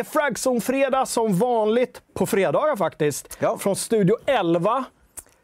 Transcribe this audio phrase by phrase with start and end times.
[0.00, 3.56] är Fragzone-fredag som vanligt, på fredagar faktiskt, Ja.
[3.58, 4.84] från Studio 11.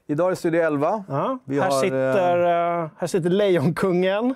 [0.07, 1.05] Idag är Studio 11.
[1.09, 1.39] Ja.
[1.49, 2.39] Här, har, sitter,
[2.83, 4.35] eh, här sitter Lejonkungen.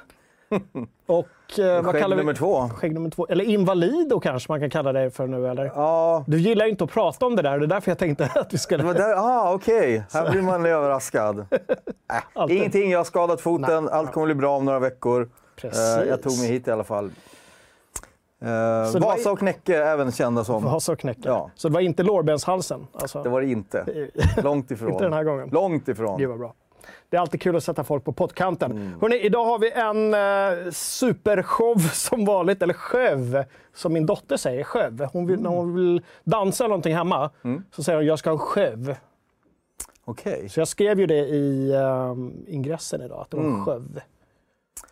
[1.06, 2.23] Och eh, vad kallar vi?
[2.23, 2.69] nummer två.
[2.69, 3.27] Skägg nummer två.
[3.28, 5.64] Eller Invalido kanske man kan kalla dig för nu, eller?
[5.75, 8.25] Ja, Du gillar ju inte att prata om det där, det är därför jag tänkte
[8.34, 8.92] att vi skulle...
[8.92, 10.05] där, ah, okej.
[10.12, 11.47] Här blir man överraskad.
[12.37, 13.89] Äh, ingenting, jag har skadat foten.
[13.89, 15.28] Allt kommer bli bra om några veckor.
[15.56, 15.97] Precis.
[15.98, 17.11] Eh, jag tog mig hit i alla fall.
[18.42, 20.64] Eh, Så det var- Vasa och Knäcke även kända som.
[20.64, 21.28] Vasa och knäcka.
[21.28, 21.50] Ja.
[21.54, 22.86] Så det var inte lårbenshalsen?
[22.92, 23.22] Alltså.
[23.22, 24.08] Det var det inte.
[24.42, 24.92] Långt ifrån.
[24.92, 25.48] Inte den här gången.
[25.52, 26.19] Långt ifrån.
[26.19, 26.55] Gud vad bra.
[27.08, 28.70] Det är alltid kul att sätta folk på pottkanten.
[28.72, 29.00] Mm.
[29.00, 30.14] Hörrni, idag har vi en
[30.66, 34.64] eh, supershow som vanligt, eller sjöv, som min dotter säger.
[34.64, 35.06] Sjöv.
[35.12, 37.64] Hon vill, När hon vill dansa någonting hemma Mm.
[37.75, 38.97] så säger hon jag ska ha en sjöv.
[40.04, 44.00] Okej, Så jag skrev ju det i um, ingressen idag, att det var en sjöv.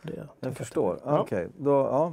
[0.03, 0.27] Det, Mm.
[0.41, 0.99] jag förstår.
[1.05, 2.13] Okej, då, ja.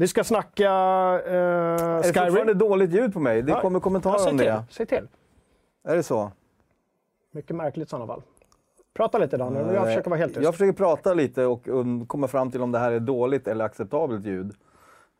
[0.00, 2.14] Vi ska snacka uh, Är det Skyrim.
[2.26, 3.42] fortfarande dåligt ljud på mig?
[3.42, 3.60] Det Ja.
[3.60, 4.46] kommer Ja, kommentarer säg om till.
[4.46, 4.64] det.
[4.70, 5.08] Säg till.
[5.84, 6.32] Är det så?
[7.32, 8.22] Mycket märkligt i sådana fall.
[8.94, 10.44] Prata lite Daniel, jag Eh, försöker vara helt tyst.
[10.44, 13.64] Jag försöker prata lite och um, komma fram till om det här är dåligt eller
[13.64, 14.46] acceptabelt ljud.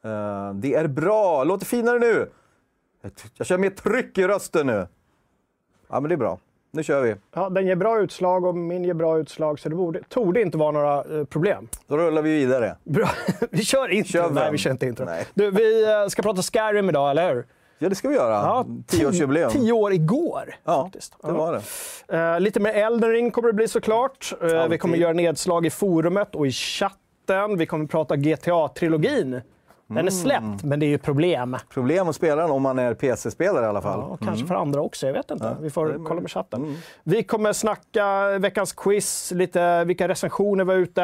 [0.05, 1.45] Eh, det är bra!
[1.45, 2.31] Låter finare nu!
[3.37, 4.87] Jag kör mer tryck i rösten nu.
[5.89, 6.39] Ja, men det är bra.
[6.73, 7.15] Nu kör vi.
[7.35, 10.59] Ja, den ger bra utslag och min ger bra utslag, så det borde, torde inte
[10.59, 11.69] vara några eh, problem.
[11.87, 12.77] Då rullar vi vidare.
[12.85, 13.11] Bra.
[13.51, 14.13] vi kör intro.
[14.13, 15.05] Kör Nej, vi kör inte intro.
[15.05, 15.27] Nej.
[15.35, 17.47] Du, vi eh, ska prata Skyrim idag, eller hur?
[17.79, 18.65] Ja, det ska vi göra.
[18.87, 19.51] Tioårsjubileum.
[19.51, 21.15] Tio år igår, Ja, faktiskt.
[21.23, 21.53] det var
[22.09, 22.17] det.
[22.17, 24.33] Eh, lite mer Elden Ring kommer det bli såklart.
[24.43, 27.59] Eh, vi kommer göra nedslag i forumet och i chatten.
[27.59, 29.41] Vi kommer prata GTA-trilogin.
[29.91, 30.07] Den Mm.
[30.07, 31.57] är släppt, men det är ju problem.
[31.69, 34.01] Problem att spela den om man är PC-spelare i alla fall.
[34.01, 35.57] Ja, kanske för andra också, jag vet inte.
[35.61, 36.63] vi får kolla med chatten.
[36.65, 36.77] Mm.
[37.03, 41.03] Vi kommer snacka veckans quiz, lite vilka recensioner var ute.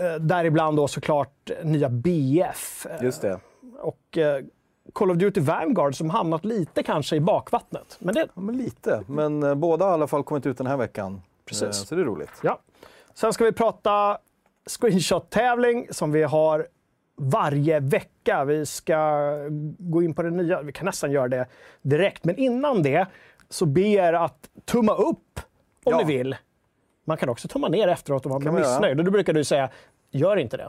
[0.00, 2.86] Eh, däribland då såklart nya BF.
[2.86, 3.40] Eh, Just det.
[3.80, 4.42] och eh,
[4.92, 7.96] Call of Duty Vanguard som hamnat lite kanske i bakvattnet.
[7.98, 9.02] Men det, Ja, men lite.
[9.06, 11.22] Men båda har i alla fall kommit ut den här veckan.
[11.44, 11.76] Precis.
[11.76, 12.30] Så det är roligt.
[12.42, 12.58] ja.
[13.14, 14.18] Sen ska vi prata
[14.66, 16.66] screenshot-tävling som vi har
[17.22, 18.44] varje vecka.
[18.44, 19.30] Vi ska
[19.78, 20.62] gå in på det nya.
[20.62, 21.46] Vi kan nästan göra det
[21.82, 22.24] direkt.
[22.24, 23.06] Men innan det
[23.48, 25.40] så ber jag att tumma upp
[25.84, 25.98] om Ja.
[25.98, 26.36] ni vill.
[27.04, 28.98] Man kan också tumma ner efteråt om man blir missnöjd.
[28.98, 29.70] Och då brukar du säga,
[30.10, 30.68] gör inte det.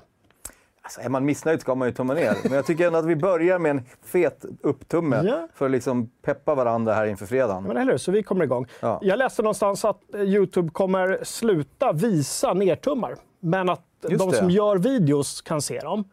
[0.81, 2.34] Alltså, är man missnöjd ska man ju tumma ner.
[2.44, 5.47] Men jag tycker ändå att vi börjar med en fet upptumme Ja.
[5.53, 7.64] för att liksom peppa varandra här inför fredagen.
[7.64, 7.97] Men eller?
[7.97, 8.68] Så vi kommer igång.
[8.80, 9.00] Ja.
[9.02, 13.16] Jag läste någonstans att eh, Youtube kommer sluta visa nertummar.
[13.40, 14.38] Men att Just de det.
[14.38, 16.03] som gör videos kan se dem.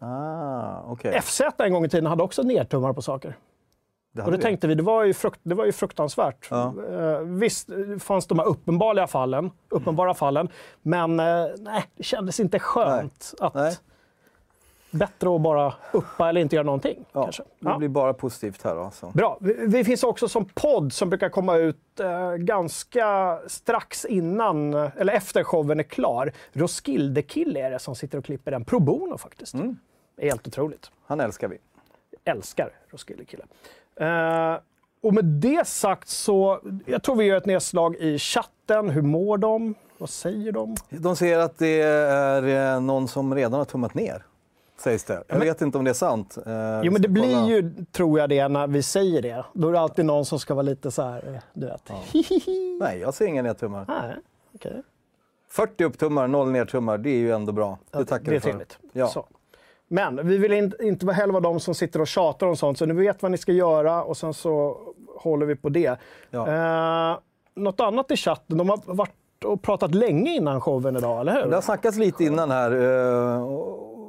[0.00, 1.20] Ah, okej.
[1.22, 3.36] FZ en gång i tiden hade också nertummar på saker.
[4.12, 4.42] Det Och det vi.
[4.42, 6.48] tänkte vi, det var ju, frukt, det var ju fruktansvärt.
[6.50, 6.74] Ja.
[6.90, 7.68] Eh, visst
[7.98, 10.48] fanns de här uppenbara fallen, uppenbara fallen
[10.82, 13.34] men eh, nej, det kändes inte skönt.
[13.40, 13.76] Att Nej.
[14.92, 17.04] Bättre att bara uppa eller inte göra någonting.
[17.12, 17.42] Ja, kanske.
[17.58, 19.10] det blir bara positivt här alltså.
[19.14, 19.38] Bra.
[19.40, 25.12] Vi, vi finns också som podd som brukar komma ut eh, ganska strax innan, eller
[25.12, 26.32] efter showen är klar.
[26.52, 28.64] Roskilde-kille är det som sitter och klipper den.
[28.64, 29.54] Pro bono faktiskt.
[29.54, 29.76] Mm.
[30.20, 30.90] Det är helt otroligt.
[31.06, 31.58] Han älskar vi.
[32.24, 33.44] Älskar Roskilde-kille.
[33.96, 34.58] Eh,
[35.02, 38.90] och med det sagt så, jag tror vi gör ett nedslag i chatten.
[38.90, 39.74] Hur mår de?
[39.98, 40.76] Vad säger de?
[40.88, 44.22] De säger att det är eh, någon som redan har tummat ner.
[44.78, 45.24] Sägs det.
[45.26, 46.38] Jag vet inte om det är sant.
[46.46, 47.48] Eh, Jo men det blir kolla.
[47.48, 49.44] ju, tror jag det, när vi säger det.
[49.52, 51.90] Då är det alltid någon som ska vara lite så här, eh, du vet.
[52.80, 53.84] Nej, jag ser inga nedtummar.
[53.88, 54.16] Nej,
[54.54, 54.82] okej.
[55.48, 56.98] 40 upptummar, 0 nedtummar.
[56.98, 57.78] Det är ju ändå bra.
[57.90, 58.48] Det tackar det är vi för.
[58.48, 58.78] trevligt.
[58.92, 59.08] Ja.
[59.08, 59.26] Så.
[59.92, 62.78] Men vi vill inte, inte vara heller vara de som sitter och tjatar om sånt,
[62.78, 64.76] så ni vet vad ni ska göra och sen så
[65.16, 65.96] håller vi på det.
[66.30, 66.48] Ja.
[67.12, 67.18] Eh,
[67.54, 68.58] något annat i chatten?
[68.58, 71.50] De har varit och pratat länge innan showen idag, eller hur?
[71.50, 73.46] Det har snackats lite innan här eh,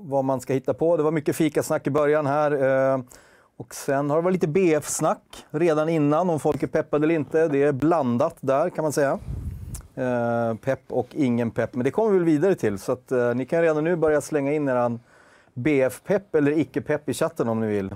[0.03, 0.97] vad man ska hitta på.
[0.97, 2.51] Det var mycket fikasnack i början här.
[2.93, 2.99] eh,
[3.57, 7.47] och sen har det varit lite BF-snack redan innan om folk är peppade eller inte.
[7.47, 9.19] Det är blandat där kan man säga.
[9.95, 11.75] Eh, pepp och ingen pepp.
[11.75, 12.79] Men det kommer vi väl vidare till.
[12.79, 14.99] Så att, eh, ni kan redan nu börja slänga in eran
[15.53, 17.95] BF-pepp eller icke-pepp i chatten om ni vill.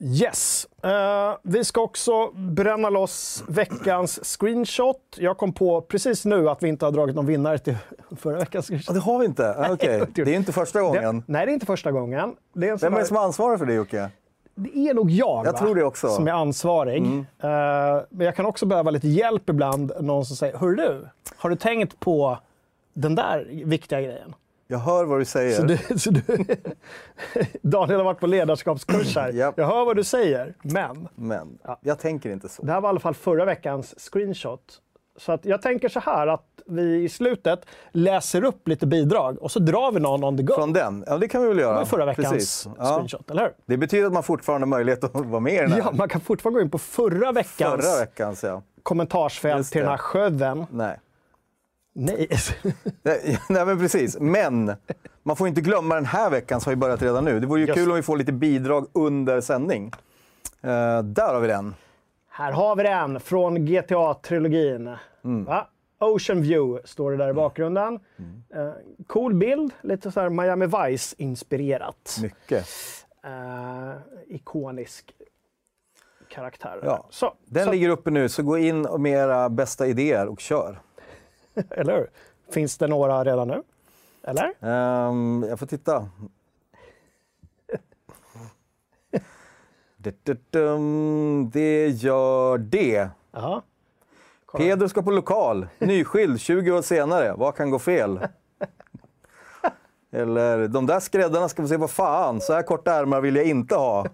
[0.00, 0.66] Yes.
[0.82, 5.00] Eh, vi ska också bränna loss veckans screenshot.
[5.16, 7.76] Jag kom på precis nu att vi inte har dragit någon vinnare till
[8.16, 8.94] förra veckans screenshot.
[8.94, 9.48] det har vi inte?
[9.58, 11.16] Ah, Okej, det är inte första gången.
[11.18, 12.36] Det, nej, det är inte första gången.
[12.52, 14.10] Det är, Vem är det som ansvarar för det Jocke?
[14.54, 15.58] det är nog jag, Jag va?
[15.58, 16.06] tror det också.
[16.06, 16.16] Mm.
[16.16, 17.02] som är ansvarig.
[17.02, 17.18] Eh,
[18.10, 19.92] men jag kan också behöva lite hjälp ibland.
[20.00, 22.38] Någon som säger, hör du, har du tänkt på
[22.92, 24.34] den där viktiga grejen?
[24.70, 25.56] Jag hör vad du säger.
[25.56, 26.22] Så du, så du,
[27.62, 29.32] Daniel har varit på ledarskapskurs här.
[29.32, 29.54] Japp.
[29.58, 32.62] Jag hör vad du säger, men Men jag tänker inte så.
[32.62, 34.60] det här var i alla fall förra veckans screenshot
[35.16, 37.60] Så att jag tänker så här att vi i slutet
[37.92, 40.54] läser upp lite bidrag och så drar vi någon on the go.
[40.54, 41.04] Från den?
[41.06, 41.74] Ja, det kan vi väl Det göra.
[41.76, 42.68] var förra veckans Precis.
[42.78, 42.84] Ja.
[42.84, 43.52] screenshot, eller hur?
[43.66, 45.78] Det betyder att man fortfarande har möjlighet att vara med i den här.
[45.78, 48.62] Ja, man kan fortfarande gå in på förra veckans Förra veckans, ja.
[48.82, 49.90] kommentarsfält till den det.
[49.90, 50.66] här showen.
[50.70, 50.98] Nej.
[51.98, 52.28] Nej.
[53.02, 54.16] Nej, nej, men precis.
[54.20, 54.72] Men
[55.22, 57.40] man får inte glömma den här veckan som har börjat redan nu.
[57.40, 57.78] Det vore ju Just.
[57.78, 59.92] kul om vi får lite bidrag under sändning.
[60.62, 61.74] Eh, där har vi den.
[62.28, 64.96] Här har vi den från GTA-trilogin.
[65.24, 65.44] Mm.
[65.44, 65.66] Va?
[66.00, 68.00] Ocean View står det där i bakgrunden.
[68.18, 68.66] Mm.
[68.68, 68.74] Eh,
[69.06, 72.18] cool bild, lite så Miami Vice-inspirerat.
[72.22, 72.66] Mycket.
[73.24, 73.92] Eh,
[74.28, 75.12] ikonisk
[76.28, 76.80] karaktär.
[76.82, 77.06] Ja.
[77.10, 80.80] Så, Den så, ligger uppe nu, så gå in med era bästa idéer och kör.
[81.70, 82.10] Eller hur?
[82.52, 83.62] Finns det några redan nu?
[84.22, 84.52] Eller?
[84.60, 86.08] Ehm, jag får titta.
[91.52, 93.08] Det gör det.
[94.46, 94.64] Kolla.
[94.64, 97.34] Peder ska på lokal, nyskild 20 år senare.
[97.36, 98.20] Vad kan gå fel?
[100.10, 103.44] Eller, de där skräddarna ska få se vad fan, så här korta ärmar vill jag
[103.44, 104.06] inte ha.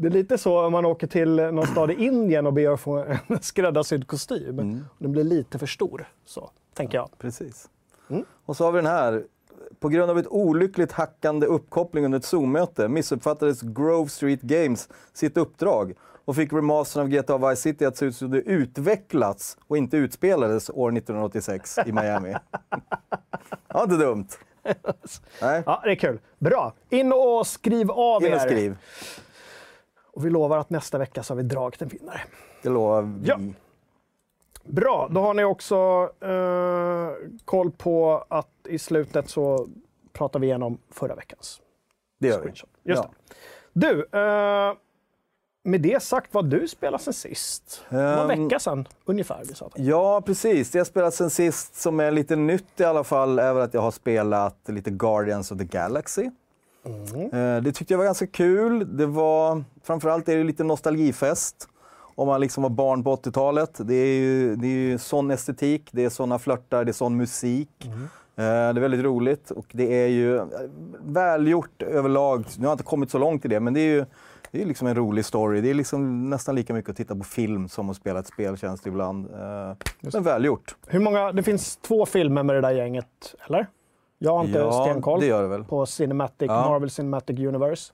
[0.00, 2.80] Det är lite så om man åker till någon stad i Indien och ber att
[2.80, 4.58] få en skräddarsydd kostym.
[4.58, 4.84] Mm.
[4.98, 7.10] Den blir lite för stor, så tänker jag.
[7.18, 7.68] Precis.
[8.10, 8.24] Mm.
[8.44, 9.24] Och så har vi den här.
[9.80, 15.36] På grund av ett olyckligt hackande uppkoppling under ett Zoom-möte missuppfattades Grove Street Games sitt
[15.36, 15.94] uppdrag
[16.24, 19.96] och fick remastern av GTA Vice City att se ut som det utvecklats och inte
[19.96, 22.34] utspelades år 1986 i Miami.
[23.68, 24.28] ja, inte dumt.
[25.42, 26.20] Nej, Ja, det är kul.
[26.38, 26.74] Bra.
[26.90, 28.46] In och skriv av in och er.
[28.46, 28.76] skriv.
[30.12, 32.20] Och vi lovar att nästa vecka så har vi dragit en vinnare.
[32.62, 33.28] Det lovar vi.
[33.28, 33.38] Ja.
[34.64, 39.68] Bra, då har ni också eh, koll på att i slutet så
[40.12, 41.60] pratar vi igenom förra veckans
[42.18, 42.40] Det gör vi.
[42.42, 42.70] screenshot.
[42.84, 43.10] Just Ja.
[43.72, 43.86] det.
[43.86, 44.74] Du, eh,
[45.62, 47.84] med det sagt, vad du spelat sen sist?
[47.88, 49.42] Var en Ehm, vecka sedan ungefär.
[49.48, 49.70] Vi sa.
[49.76, 50.70] Ja, precis.
[50.70, 53.74] Det jag spelat sen sist som är lite nytt i alla fall är väl att
[53.74, 56.30] jag har spelat lite Guardians of the Galaxy.
[57.32, 58.96] Eh, Det tyckte jag var ganska kul.
[58.96, 61.68] Det var, framförallt är det lite nostalgifest.
[62.14, 63.80] Om man liksom var barn på 80-talet.
[63.84, 67.16] Det är ju, det är ju sån estetik, det är såna flörtar, det är sån
[67.16, 67.70] musik.
[67.84, 67.92] Eh,
[68.36, 70.44] Det är väldigt roligt och det är ju eh,
[71.04, 72.44] välgjort överlag.
[72.58, 74.04] Nu har jag inte kommit så långt i det, men det är ju
[74.52, 75.60] det är liksom en rolig story.
[75.60, 78.56] Det är liksom nästan lika mycket att titta på film som att spela ett spel
[78.56, 79.28] känns det ibland.
[80.00, 80.76] Men välgjort.
[80.86, 83.66] Hur många, det finns två filmer med det där gänget, eller?
[84.22, 86.68] Jag har inte Ja, stenkoll på Cinematic, Ja.
[86.70, 87.92] Marvel Cinematic Universe.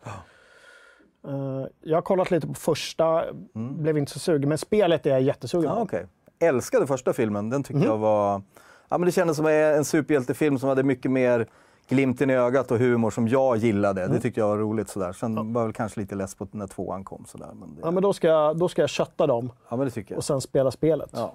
[1.29, 3.25] Eh, jag har kollat lite på första,
[3.55, 5.79] blev inte så sugen, men spelet är jag jättesugen Mm.
[5.79, 5.89] Ja, på.
[5.89, 6.07] okej.
[6.39, 7.45] Älskade första filmen.
[7.51, 7.63] Den Mm.
[7.63, 8.43] tyckte jag var...
[8.89, 11.47] Ja, men det kändes som en superhjältefilm som hade mycket mer
[11.89, 14.03] glimten i ögat och humor som jag gillade.
[14.03, 14.15] Mm.
[14.17, 14.89] Det tyckte jag var roligt.
[14.89, 15.13] Sådär.
[15.13, 17.25] Sen var jag väl kanske lite less på när tvåan kom.
[17.29, 17.51] Sådär.
[17.55, 19.91] Men det, Ja, men då ska, jag, då ska jag kötta dem ja, men det
[19.91, 20.19] tycker jag.
[20.19, 21.11] och sen spela spelet.
[21.13, 21.33] Ja.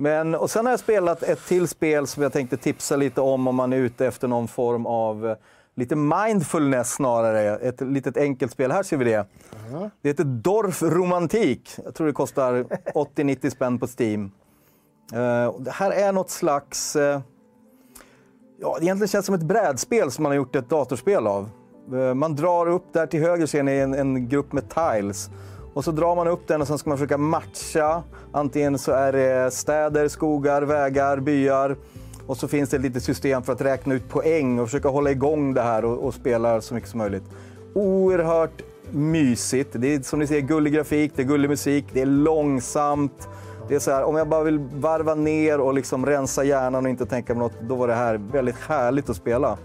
[0.00, 3.48] Men, och sen har jag spelat ett till spel som jag tänkte tipsa lite om
[3.48, 5.36] om man är ute efter någon form av eh,
[5.74, 7.56] lite mindfulness snarare.
[7.56, 8.70] Ett litet enkelt spel.
[8.72, 9.26] Här ser vi det.
[10.02, 11.70] Det heter Dorf Romantik.
[11.84, 12.54] Jag tror det kostar
[12.94, 14.30] 80-90 spänn på Steam.
[15.52, 16.96] Och det här är något slags...
[16.96, 17.20] eh,
[18.60, 21.50] ja, det egentligen känns som ett brädspel som man har gjort ett datorspel av.
[21.92, 25.30] Eh, man drar upp, där till höger ser ni en, en grupp med tiles.
[25.74, 28.02] Och så drar man upp den och sen ska man försöka matcha.
[28.32, 31.76] Antingen så är det städer, skogar, vägar, byar.
[32.26, 35.10] Och så finns det ett litet system för att räkna ut poäng och försöka hålla
[35.10, 37.24] igång det här och, och spela så mycket som möjligt.
[37.74, 39.70] Oerhört mysigt.
[39.72, 43.28] Det är som ni ser gullig grafik, det är gullig musik, det är långsamt.
[43.68, 46.90] Det är så här, om jag bara vill varva ner och liksom rensa hjärnan och
[46.90, 49.58] inte tänka på något, då var det här väldigt härligt att spela.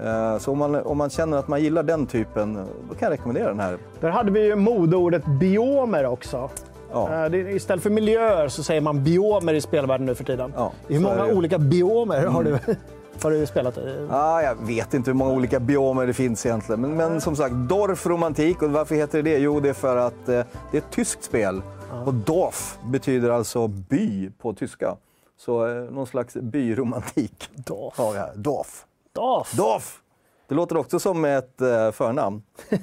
[0.00, 2.54] Eh, Så om man, om man känner att man gillar den typen,
[2.88, 3.78] då kan jag rekommendera den här.
[4.00, 6.50] Där hade vi ju modeordet biomer också.
[6.92, 7.26] Ja.
[7.26, 10.52] Eh, istället för miljöer så säger man biomer i spelvärlden nu för tiden.
[10.56, 11.24] Ja, Hur många.
[11.24, 11.36] Mm.
[11.36, 12.58] olika biomer har, du,
[13.22, 13.78] har du spelat?
[14.10, 16.80] Ah, jag vet inte hur många olika biomer det finns egentligen.
[16.80, 18.62] Men, men som sagt, Dorf romantik.
[18.62, 19.38] Och varför heter det det?
[19.38, 21.62] Jo, det är för att eh, det är ett tyskt spel.
[22.06, 24.96] Och Dorf betyder alltså by på tyska.
[25.38, 27.98] Så eh, någon slags byromantik Dorf.
[27.98, 28.32] har vi här.
[28.34, 28.85] Dorf.
[29.16, 29.52] Dorf.
[29.52, 30.02] Dorf!
[30.48, 32.42] Det låter också som ett eh, förnamn.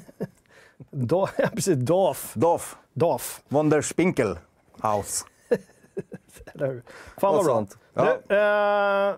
[1.10, 1.76] Ja, precis.
[1.76, 2.32] Dorf.
[2.34, 2.76] Dorf.
[2.92, 3.42] Dorf.
[3.48, 4.38] Wonderspinkel
[4.82, 5.24] House.
[6.54, 6.82] Eller hur?
[7.20, 7.66] Fan vad bra.
[7.94, 8.18] Ja.
[8.28, 9.16] Du, eh,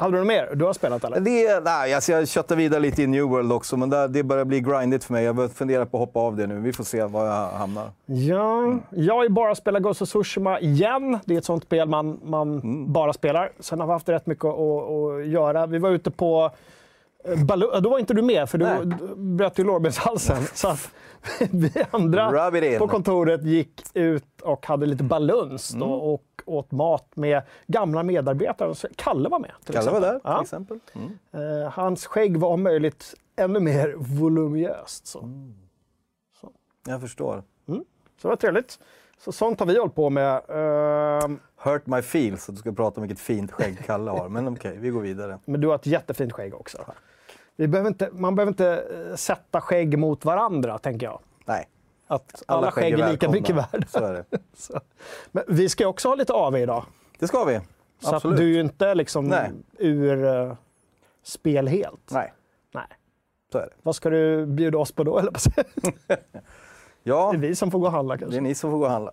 [0.00, 1.20] hade du något mer du har spelat eller?
[1.20, 4.44] Det, nej, alltså jag köttar vidare lite i New World också, men där, det börjar
[4.44, 5.24] bli grindigt för mig.
[5.24, 6.60] Jag börjar fundera på att hoppa av det nu.
[6.60, 7.90] Vi får se var jag hamnar.
[8.06, 11.18] Ja, jag har ju bara spelat Ghost of Tsushima igen.
[11.24, 12.92] Det är ett sånt spel man, man Mm.
[12.92, 13.50] bara spelar.
[13.60, 14.90] Sen har vi haft rätt mycket att, att,
[15.20, 15.66] att göra.
[15.66, 16.50] Vi var ute på
[17.32, 18.78] Eh, Ballo- då var inte du med, för Nej.
[18.84, 20.42] du du bröt ju lårbenshalsen.
[20.54, 20.90] Så att
[21.50, 25.88] vi andra på kontoret gick ut och hade lite baluns Mm.
[25.88, 28.74] och åt mat med gamla medarbetare.
[28.74, 29.52] Så Kalle var med.
[29.64, 30.20] Till Kalle var där exempel.
[30.22, 30.42] till Ja.
[30.42, 30.80] exempel.
[31.32, 31.62] Mm.
[31.62, 35.06] Eh, hans skägg var om möjligt ännu mer voluminöst.
[35.06, 35.18] Så.
[35.22, 35.54] Mm.
[36.86, 37.42] Jag förstår.
[37.66, 37.82] så
[38.22, 38.78] det var trevligt.
[39.18, 40.34] Så sånt har vi hållit på med.
[40.48, 44.28] Eh, Hurt my feels att du ska prata om vilket fint skägg Kalle har.
[44.28, 45.38] Men okej, vi går vidare.
[45.44, 46.78] men du har ett jättefint skägg också.
[47.60, 51.20] Vi behöver inte, man behöver inte eh, sätta skägg mot varandra, tänker jag.
[51.44, 51.68] Nej,
[52.06, 53.86] Att alla, skägg är lika mycket värda.
[53.88, 54.24] Så är det.
[54.56, 54.80] Så.
[55.32, 56.84] Men vi ska också ha lite AV idag.
[57.18, 57.60] Det ska vi.
[58.00, 58.36] Så Absolut.
[58.38, 59.50] du är ju inte liksom Nej.
[59.78, 60.54] ur eh,
[61.22, 62.10] spel helt.
[62.10, 62.32] Nej,
[62.74, 62.84] Nej.
[63.52, 63.72] så är det.
[63.82, 65.18] Vad ska du bjuda oss på då?
[65.18, 65.32] Eller?
[66.06, 66.20] Det
[67.02, 68.40] Ja, är vi som får gå och handla det är kanske.
[68.40, 69.12] ni som får gå och handla.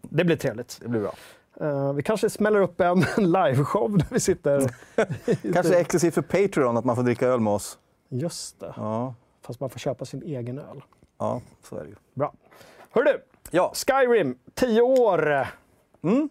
[0.00, 0.78] Det blir trevligt.
[0.82, 1.12] Det blir bra.
[1.60, 4.70] Eh, vi kanske smäller upp en liveshow där vi sitter.
[5.52, 7.78] Kanske exklusivt för Patreon att man får dricka öl med oss.
[8.08, 8.74] Just det.
[8.76, 10.82] Ja, Fast man får köpa sin egen öl.
[11.18, 11.94] ja så är det ju.
[12.14, 12.32] Bra.
[12.90, 15.46] Hör du, Ja, Skyrim, 10 år.
[16.02, 16.28] Mm.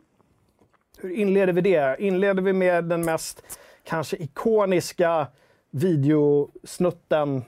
[0.97, 1.95] Hur inleder vi det?
[1.99, 3.43] Inleder vi med den mest
[3.83, 5.27] kanske ikoniska
[5.71, 7.43] videosnutten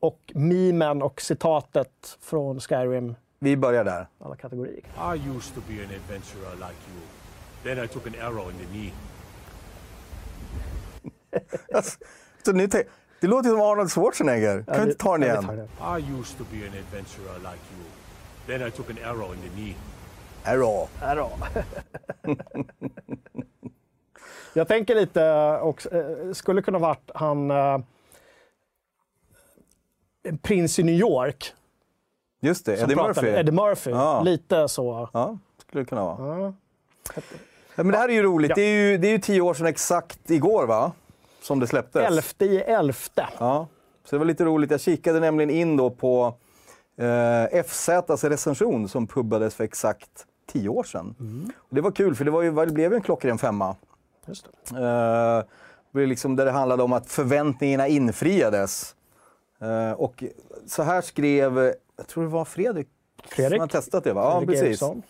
[0.00, 4.06] och memen och citatet från Skyrim vi börjar där.
[4.18, 4.84] alla kategorier.
[5.14, 7.00] I used to be an adventurer like you.
[7.62, 8.92] Then I took an arrow in the knee.
[11.74, 11.98] Alltså,
[12.44, 12.86] så nu det
[13.26, 14.62] låter som Arnold Schwarzenegger.
[14.62, 15.68] Kan vi inte ta den Ja, igen?
[15.80, 17.84] I used to be an adventurer like you.
[18.46, 19.74] Then I took an arrow in the knee.
[20.44, 20.88] Arrow.
[21.16, 21.30] Då.
[24.54, 27.78] Jag tänker lite också, eh, skulle kunna varit han eh,
[30.42, 31.52] prins i New York.
[32.44, 33.40] Just det, Eddie pratade- Murphy.
[33.40, 33.90] Eddie Murphy.
[33.90, 34.22] Ja.
[34.22, 35.08] Lite så.
[35.12, 36.38] Ja, skulle det kunna vara.
[36.42, 36.52] Ja.
[37.76, 38.48] Men det här är ju roligt.
[38.48, 38.54] Ja.
[38.54, 40.92] Det, är ju, det är ju tio år sedan exakt igår, va?
[41.42, 42.02] Som det släpptes.
[42.02, 43.28] Elfte i elfte.
[43.38, 43.66] Ja,
[44.04, 44.70] så det var lite roligt.
[44.70, 46.34] Jag kikade nämligen in då på
[46.96, 51.14] eh, FZs recension som pubbades för exakt tio år sedan.
[51.56, 53.76] Och det var kul, för det, var ju, det blev ju en klockren femma.
[54.26, 54.76] Just det.
[54.78, 55.42] Eh,
[56.00, 58.94] det liksom där det handlade om att förväntningarna infriades.
[59.60, 60.24] Eh, och
[60.66, 62.88] så här skrev, jag tror det var Fredrik,
[63.24, 63.52] Fredrik?
[63.52, 64.22] som har testat det va?
[64.22, 64.68] Ja, Fredrik precis.
[64.68, 65.02] Eriksson.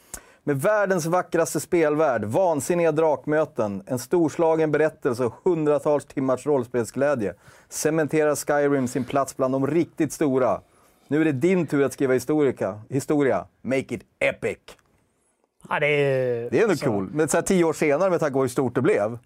[0.45, 7.35] Med världens vackraste spelvärld, vansinniga drakmöten, en storslagen berättelse och hundratals timmars rollspelsglädje
[7.69, 10.61] cementerar Skyrim sin plats bland de riktigt stora.
[11.09, 13.47] Nu är det din tur att skriva historika, historia.
[13.63, 14.59] Make it epic.
[15.69, 17.11] Ja, det är, Det är ändå så- cool.
[17.13, 19.19] Men så här tio år senare med tanke på hur stort det blev.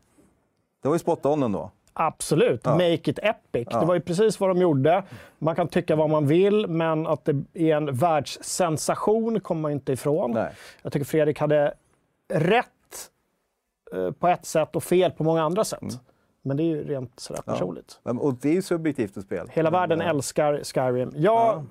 [0.83, 1.71] Det var ju spot on ändå.
[1.99, 2.65] Absolut.
[2.65, 3.69] Make it epic.
[3.69, 5.03] Det var ju precis vad de gjorde.
[5.39, 9.93] Man kan tycka vad man vill, men att det är en världssensation kommer man inte
[9.93, 10.31] ifrån.
[10.31, 10.53] Nej.
[10.83, 11.75] Jag tycker Fredrik hade
[12.29, 12.67] rätt
[13.95, 15.81] eh, på ett sätt och fel på många andra sätt.
[16.43, 18.01] Men det är ju rent sådär personligt.
[18.03, 19.47] Men- Och det är ju subjektivt ett spel.
[19.53, 21.13] Hela världen älskar Skyrim.
[21.17, 21.63] Ja,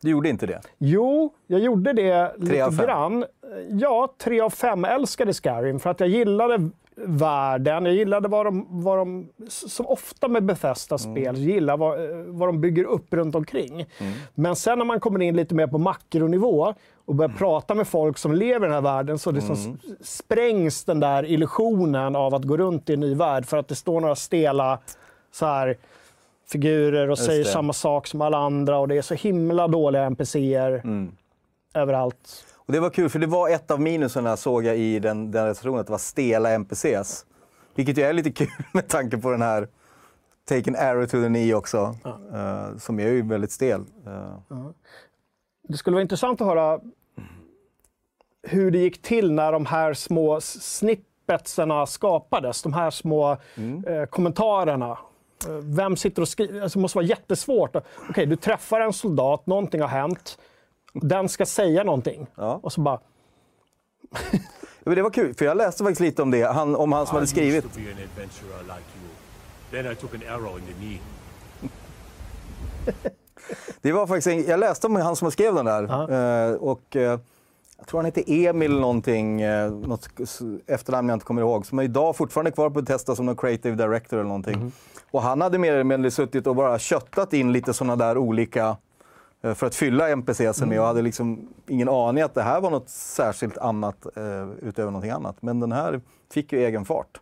[0.00, 0.60] Du gjorde inte det?
[0.78, 2.86] Jo, jag gjorde det lite av fem.
[2.86, 3.24] grann.
[3.70, 6.70] Ja, tre av fem älskade Skyrim för att jag gillade
[7.04, 7.84] världen.
[7.84, 11.40] Jag gillade vad de, vad de som ofta med Bethesda-spel, Mm.
[11.40, 13.72] gillar vad, eh, vad de bygger upp runt omkring.
[13.98, 14.12] Mm.
[14.34, 16.74] Men sen när man kommer in lite mer på makronivå
[17.04, 19.78] och börjar prata med folk som lever i den här världen så liksom Mm.
[20.00, 23.74] sprängs den där illusionen av att gå runt i en ny värld för att det
[23.74, 24.78] står några stela
[25.32, 25.76] så här,
[26.52, 30.80] figurer och säger samma sak som alla andra och det är så himla dåliga NPCer
[30.84, 31.12] Mm.
[31.74, 32.44] överallt.
[32.56, 35.46] Och det var kul, för det var ett av minuserna såg jag i den, den
[35.46, 37.26] recensionen, att det var stela NPCs.
[37.74, 39.68] Vilket ju är lite kul med tanke på den här
[40.48, 41.96] Take an arrow to the knee också,
[42.34, 43.80] eh, som är ju väldigt stel.
[44.06, 44.66] Eh,
[45.68, 46.80] Det skulle vara intressant att höra
[48.42, 52.62] hur det gick till när de här små s- snippetserna skapades.
[52.62, 53.32] De här små
[53.86, 54.98] eh, kommentarerna.
[55.46, 56.60] Eh, Vem sitter och skriver?
[56.60, 57.76] Alltså, det måste vara jättesvårt.
[58.10, 60.38] Okej, du träffar en soldat, någonting har hänt.
[60.92, 62.26] Den ska säga någonting.
[62.34, 62.60] Ja.
[62.62, 63.00] Och så bara,
[64.78, 67.06] Ja, men det var kul, för jag läste faktiskt lite om det, han, om han
[67.06, 67.64] som hade skrivit.
[73.82, 75.82] Det var faktiskt en, jag läste om han som skrev den där.
[76.50, 77.20] Eh, och, eh,
[77.78, 79.40] jag tror han heter Emil någonting,
[79.70, 80.08] något
[80.66, 83.76] efternamn jag inte kommer ihåg, som är idag fortfarande kvar på Testa som någon creative
[83.76, 84.72] director eller någonting.
[85.10, 88.76] Och han hade mer eller mindre suttit och bara köttat in lite sådana där olika
[89.42, 92.70] eh, för att fylla NPCs med och hade liksom ingen aning att det här var
[92.70, 95.42] något särskilt annat eh, utöver någonting annat.
[95.42, 96.00] Men den här
[96.32, 97.20] fick ju egen fart.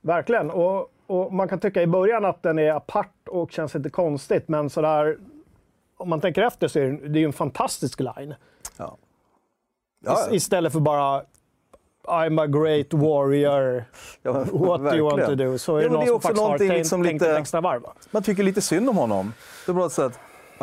[0.00, 0.50] verkligen.
[0.50, 4.48] Och, och man kan tycka i början att den är apart och känns lite konstigt,
[4.48, 5.18] men sådär,
[5.96, 8.34] om man tänker efter så är det, det är ju en fantastisk line.
[8.76, 8.96] Ja.
[10.04, 11.22] Ja, Is- Istället för bara
[12.08, 13.84] I'm a great warrior.
[14.22, 15.52] Ja, men What do you want to verkligen.
[15.52, 15.58] do?
[15.58, 17.38] Så är Ja, det någon det är som faktiskt har tänkt, liksom tänkt lite- ett
[17.40, 17.82] extra varv.
[17.82, 17.92] va?
[18.10, 19.32] Man tycker lite synd om honom.
[19.66, 20.12] Det är något sätt,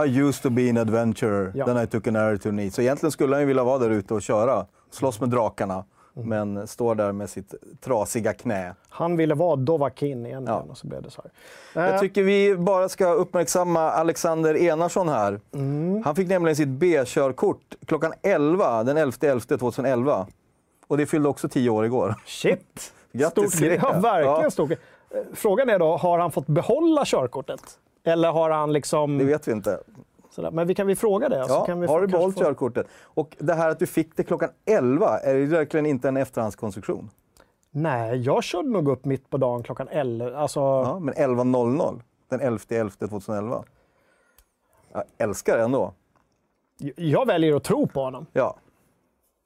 [0.07, 1.65] I used to be an adventurer, Ja.
[1.65, 2.71] then I took an arrow to knee.
[2.71, 5.83] Så egentligen skulle han ju vilja vara där ute och köra, slåss med drakarna.
[6.15, 6.29] Mm.
[6.55, 8.75] Men står där med sitt trasiga knä.
[8.89, 10.71] Han ville vara Dovahkin egentligen Ja.
[10.71, 11.31] och så blev det så här.
[11.85, 15.39] Jag Eh, tycker vi bara ska uppmärksamma Alexander Enarsson här.
[15.53, 16.03] Mm.
[16.03, 20.25] Han fick nämligen sitt B-körkort klockan 11, den 11.11.2011.
[20.89, 22.15] Och det fyllde också 10 år igår.
[22.25, 22.93] Shit!
[23.11, 23.75] Grattis Stort, det.
[23.75, 24.49] ja, verkligen Ja.
[24.51, 24.71] stort.
[25.33, 27.79] Frågan är då, har han fått behålla körkortet?
[28.03, 29.17] Eller har han liksom...
[29.17, 29.79] Det vet vi inte.
[30.31, 30.51] Sådär.
[30.51, 31.45] Men vi kan vi fråga det?
[31.47, 32.87] Ja, vi har du behållit få- körkortet?
[33.03, 37.09] Och det här att du fick det klockan 11, är det verkligen inte en efterhandskonstruktion?
[37.71, 40.37] Nej, jag körde nog upp mitt på dagen klockan 11.
[40.37, 43.63] Alltså, Ja, men 11.00, den 11.11.2011.
[44.93, 45.93] Jag älskar det ändå.
[46.95, 48.55] Jag väljer att tro på honom, Ja,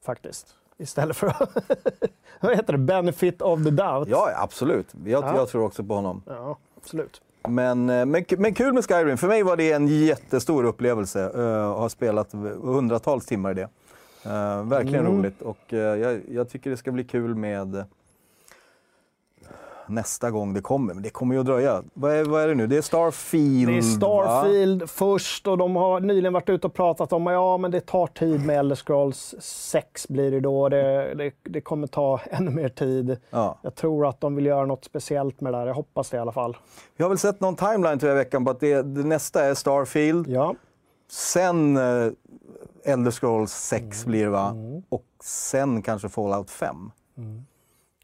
[0.06, 0.46] faktiskt.
[0.78, 1.40] Istället för att...
[2.40, 2.78] Vad heter det?
[2.78, 4.08] Benefit of the doubt.
[4.08, 4.94] ja absolut.
[5.04, 5.36] Jag, Ja.
[5.36, 6.22] jag tror också på honom.
[6.26, 7.20] Ja, absolut.
[7.48, 9.16] Men, eh, men, men kul med Skyrim.
[9.16, 11.30] För mig var det en jättestor upplevelse.
[11.36, 13.68] Uh, har spelat hundratals timmar i det.
[14.24, 15.18] Eh, verkligen Mm.
[15.18, 17.84] roligt och eh, jag, jag tycker det ska bli kul med eh,
[19.88, 20.94] nästa gång det kommer.
[20.94, 21.82] Men det kommer ju att dröja.
[21.94, 22.66] Vad är, vad är det nu?
[22.66, 23.68] Det är Starfield.
[23.68, 23.82] Det är va?
[23.82, 28.06] Starfield först och de har nyligen varit ute och pratat om ja, men det tar
[28.06, 30.68] tid med Elder Scrolls 6 blir det då.
[30.68, 33.16] Det, det, det kommer ta ännu mer tid.
[33.30, 33.58] Ja.
[33.62, 35.66] Jag tror att de vill göra något speciellt med det där.
[35.66, 36.56] Jag hoppas det i alla fall.
[36.96, 39.54] Vi har väl sett någon timeline jag i veckan på att det, det nästa är
[39.54, 40.28] Starfield.
[40.28, 40.54] Ja,
[41.10, 42.12] Sen eh,
[42.84, 44.10] Elder Scrolls 6 Mm.
[44.10, 44.54] blir det va?
[44.88, 46.90] Och sen kanske Fallout 5.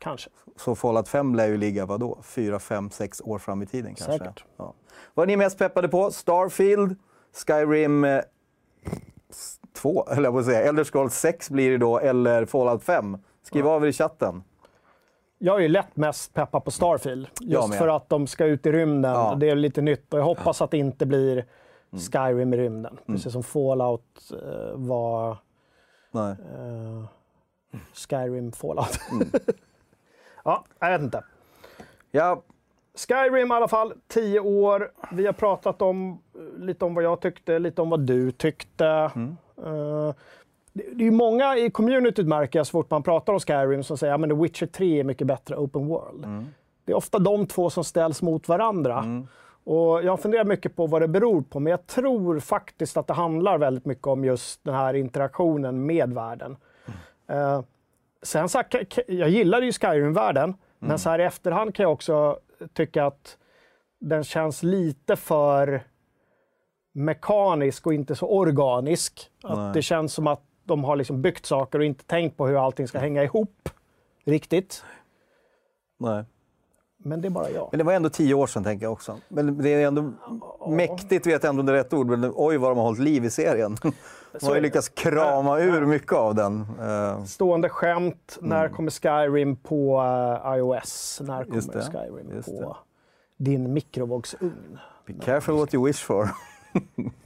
[0.00, 0.30] Kanske.
[0.56, 2.18] Så Fallout 5 lär ju ligga vadå?
[2.22, 4.18] 4, 5, 6 år fram i tiden kanske.
[4.18, 4.44] Säkert.
[4.56, 4.74] Ja.
[5.14, 6.10] Vad är ni mest peppade på?
[6.10, 6.96] Starfield,
[7.46, 8.20] Skyrim eh,
[9.72, 10.62] 2, eller jag på att säga.
[10.62, 13.18] Elder Scrolls 6 blir det då, eller Fallout 5.
[13.42, 14.42] Skriv av er i chatten.
[15.38, 17.28] Jag är ju lätt mest peppad på Starfield.
[17.40, 19.12] Just för att de ska ut i rymden.
[19.12, 19.34] Ja.
[19.34, 21.46] Det är lite nytt och jag hoppas att det inte blir
[21.90, 22.98] Skyrim i rymden.
[23.06, 25.30] Precis som Fallout eh, var
[26.14, 27.04] eh,
[27.94, 29.00] Skyrim Fallout.
[29.12, 29.30] Mm.
[30.44, 31.24] Ja, jag vet inte.
[32.10, 32.42] Ja,
[32.94, 34.90] Skyrim i alla fall, 10 år.
[35.12, 38.86] Vi har pratat om eh, lite om vad jag tyckte, lite om vad du tyckte.
[38.86, 39.36] Mm.
[39.64, 40.14] Eh,
[40.72, 43.98] det, det är många i communityt märker jag så fort man pratar om Skyrim som
[43.98, 46.24] säger att The Witcher 3 är mycket bättre open world.
[46.24, 46.46] Mm.
[46.84, 49.04] Det är ofta de två som ställs mot varandra.
[49.64, 53.14] Och jag funderar mycket på vad det beror på, men jag tror faktiskt att det
[53.14, 56.56] handlar väldigt mycket om just den här interaktionen med världen.
[57.28, 57.62] Eh,
[58.22, 62.38] sen så här, jag gillade ju Skyrim-världen, men så här i efterhand kan jag också
[62.72, 63.38] tycka att
[64.00, 65.82] den känns lite för
[66.92, 69.30] mekanisk och inte så organisk.
[69.44, 69.52] Nej.
[69.52, 72.64] Att det känns som att de har liksom byggt saker och inte tänkt på hur
[72.64, 73.68] allting ska hänga ihop
[74.24, 74.84] riktigt.
[75.98, 76.24] nej.
[77.02, 77.68] Men det är bara jag.
[77.72, 79.16] Men det var ändå tio år sedan tänker jag också.
[79.28, 80.12] Men det är ändå
[80.68, 83.24] mäktigt, vet jag ändå det är rätt ord, men oj vad de har hållit liv
[83.24, 83.76] i serien.
[84.40, 86.66] De har ju lyckats krama ur mycket av den.
[86.80, 88.38] Eh, Stående skämt.
[88.40, 88.76] När Mm.
[88.76, 90.00] kommer Skyrim på
[90.44, 91.20] eh, iOS?
[91.24, 91.60] När kommer
[91.92, 92.76] Skyrim på
[93.36, 94.78] din mikrovågsugn?
[95.06, 96.28] Be careful what you wish for.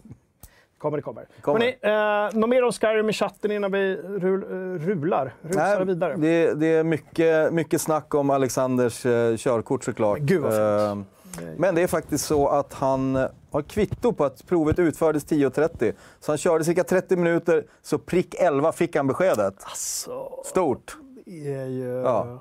[0.85, 1.27] Kommer det kommer.
[1.41, 1.61] Kommer.
[1.83, 5.35] Hörrni, eh, något mer om Skyrim i chatten innan vi rul, eh, rular?
[5.43, 6.17] Rusar Nej, vidare?
[6.17, 10.19] Det, det är mycket, mycket snack om Alexanders eh, körkort såklart.
[10.19, 11.07] Men gud vad fint.
[11.41, 15.27] Eh, men det är faktiskt så att han eh, har kvitto på att provet utfördes
[15.27, 15.95] 10.30.
[16.21, 19.55] Så han körde cirka 30 minuter, så prick 11 fick han beskedet.
[19.65, 20.97] Alltså, Stort!
[21.27, 22.03] ju...
[22.05, 22.39] Ja.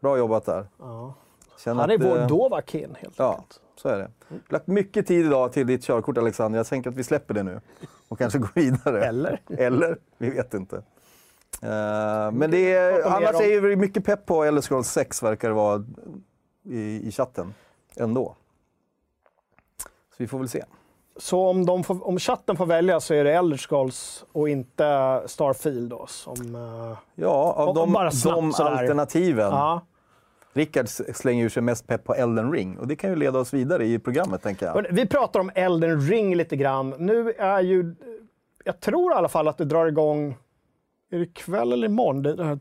[0.00, 0.66] Bra jobbat där.
[0.78, 1.14] Ja.
[1.64, 3.60] Känner Han är att, vår eh, Dovahkin helt Ja, enkelt.
[3.82, 4.10] Så är det.
[4.48, 6.58] Lagt mycket tid idag till ditt körkort Alexander.
[6.58, 7.60] Jag tänker att vi släpper det nu
[8.08, 9.04] och kanske går vidare.
[9.04, 9.40] Eller?
[9.58, 9.96] Eller?
[10.18, 10.76] Vi vet inte.
[11.62, 15.48] Eh, men det är, annars om- är det mycket pepp på Elder Scrolls 6 verkar
[15.48, 15.84] det vara
[16.64, 17.54] i, i chatten
[17.96, 18.36] ändå.
[20.10, 20.64] Så vi får väl se.
[21.16, 25.90] Så om, får, om chatten får välja så är det Elder Scrolls och inte Starfield
[25.90, 26.54] då som...
[26.54, 29.50] eh, Ja, av de, bara snabbt de alternativen.
[29.50, 29.80] ja.
[30.52, 33.54] Rickard slänger ur sig mest pepp på Elden Ring och det kan ju leda oss
[33.54, 34.86] vidare i programmet tänker jag.
[34.90, 36.94] Vi pratar om Elden Ring lite grann.
[36.98, 37.94] Nu är ju...
[38.64, 40.36] Jag tror i alla fall att det drar igång...
[41.10, 42.22] Är det ikväll eller imorgon?
[42.22, 42.58] Det här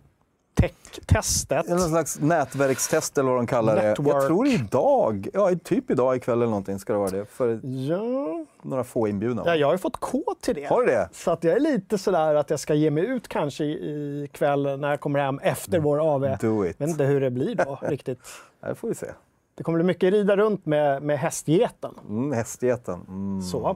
[0.54, 1.68] tech-testet.
[1.70, 3.82] Någon slags nätverkstest eller vad de kallar det.
[3.90, 4.16] Network.
[4.16, 7.26] Jag tror idag, ja typ idag ikväll eller någonting ska det vara det.
[7.26, 8.46] För Ja.
[8.62, 9.44] några få inbjudna.
[9.46, 10.66] ja, jag har ju fått kod till det.
[10.66, 11.10] Har du det?
[11.14, 14.80] Så att jag är lite sådär att jag ska ge mig ut kanske i- ikväll
[14.80, 16.22] när jag kommer hem efter vår AV.
[16.42, 16.76] Do it.
[16.80, 18.20] Jag vet inte hur det blir då riktigt.
[18.62, 19.08] Det får vi se.
[19.56, 21.94] Det kommer bli mycket rida runt med, med hästgeten.
[22.10, 23.02] Mm, hästgeten.
[23.08, 23.42] Mm.
[23.42, 23.70] Så.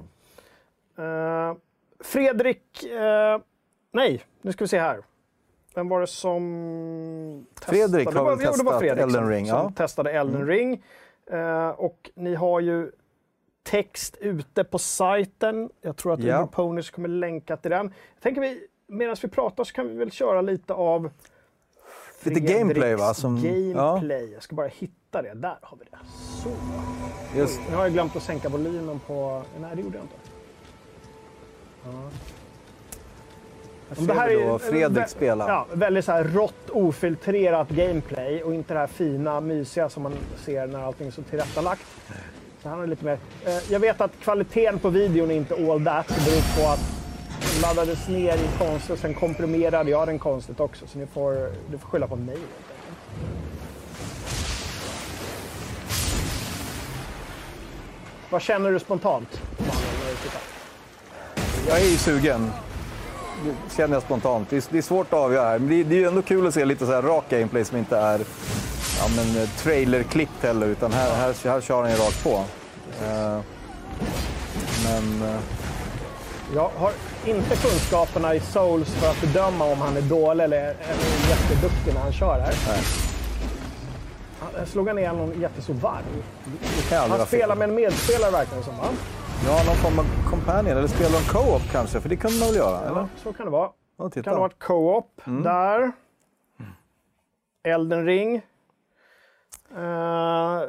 [0.98, 1.54] Eh,
[2.04, 2.84] Fredrik...
[2.84, 3.40] eh,
[3.94, 5.00] nej, nu ska vi se här.
[5.76, 7.78] Vem var det som testade?
[7.78, 9.72] Fredrik har väl jo, det var testat Fredrik Elden som, Ring, som ja.
[9.76, 10.84] testade Elden Ring.
[11.32, 12.92] Eh, och ni har ju
[13.64, 15.70] text ute på sajten.
[15.82, 16.38] Jag tror att Ja.
[16.38, 17.94] Uber Ponies kommer länka till den.
[18.14, 21.10] Jag tänker vi, medan vi pratar så kan vi väl köra lite av
[22.24, 23.14] Lite gameplay, va?
[23.14, 24.34] Som- gameplay.
[24.34, 25.34] Jag ska bara hitta det.
[25.34, 25.98] Där har vi det.
[26.44, 26.50] Så.
[27.38, 29.42] Just Nu har jag glömt att sänka volymen på...
[29.60, 30.16] Nej, det gjorde jag inte.
[33.89, 35.50] Det här är då Fredrik spelar.
[35.50, 40.13] Ja, väldigt så här rått, ofiltrerat gameplay och inte det här fina, mysiga som man
[40.38, 41.86] ser när allting är så tillrättalagt.
[42.63, 43.17] Så han är lite mer...
[43.45, 46.08] Eh, jag vet att kvaliteten på videon är inte all that.
[46.08, 46.80] Det beror på att
[47.54, 50.88] den laddades ner i konstigt och sen komprimerade jag den konstigt också.
[50.88, 51.34] Så ni får,
[51.71, 52.38] du får skylla på mig.
[58.30, 59.41] Vad känner du spontant?
[61.67, 62.52] Jag är ju sugen.
[63.78, 64.50] Känner jag spontant.
[64.50, 65.50] Det är, det är svårt att avgöra.
[65.50, 65.60] här.
[65.60, 67.78] Men det, det är ju ändå kul att se lite så här rak gameplay som
[67.78, 68.19] inte är
[69.00, 70.67] ja, men, eh, trailerklippt heller.
[70.67, 72.43] Utan här, här, här kör han ju rakt på.
[73.04, 73.39] Eh,
[74.84, 75.39] men eh,
[76.56, 76.91] Jag har
[77.26, 80.76] inte kunskaperna i Souls för att bedöma om han är dålig eller är
[81.30, 82.56] jätteduktig när han kör här.
[82.67, 82.82] Nej.
[84.39, 86.04] Han slog han ner någon jättestor varg.
[87.10, 88.88] Han spelar med en medspelare verkar det som, va?
[89.46, 90.78] Ja, någon form av companion.
[90.78, 92.02] Eller spelar de co-op kanske?
[92.02, 92.80] För det kunde man väl göra?
[92.80, 93.00] Eller?
[93.00, 93.70] Ja, så kan det vara.
[93.98, 94.24] Ja, titta.
[94.24, 95.92] Kan det vara ett co-op där.
[97.64, 98.36] Elden ring.
[99.78, 100.62] Eh,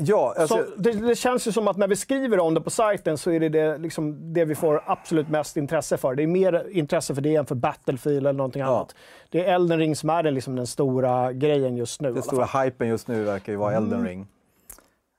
[0.00, 2.70] Ja, alltså, så, det, det känns ju som att när vi skriver om det på
[2.70, 6.14] sajten så är det det, liksom, det vi får absolut mest intresse för.
[6.14, 8.68] Det är mer intresse för det än för Battlefield eller någonting Ja.
[8.68, 8.94] annat.
[9.30, 12.12] Det är Elden ring som är den, liksom, den stora grejen just nu.
[12.12, 14.26] den stora hypen just nu verkar ju vara Elden ring.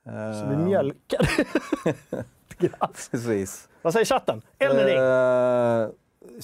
[0.04, 0.82] Så vi Eh,
[2.58, 2.88] mjölkar.
[3.10, 3.68] Precis.
[3.82, 4.42] Vad säger chatten?
[4.58, 4.96] Elden ring.
[4.98, 5.88] Eh,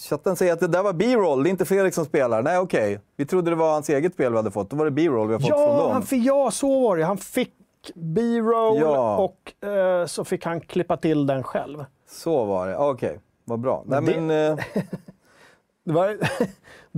[0.09, 2.43] chatten säger att det där var B-roll, det är inte Fredrik som spelar.
[2.43, 3.01] Nej, okej.
[3.17, 4.71] Vi trodde det var hans eget spel vi hade fått.
[4.71, 5.93] Då var det B-roll vi har fått från Ja, dem.
[5.93, 7.05] han fick, ja, så var det.
[7.05, 7.53] Han fick
[7.95, 9.17] B-roll Ja.
[9.17, 11.85] och eh, så fick han klippa till den själv.
[12.09, 12.77] Så var det.
[12.77, 13.83] Okej, vad bra.
[13.87, 14.57] Nej, det- men,
[15.85, 16.17] Det var,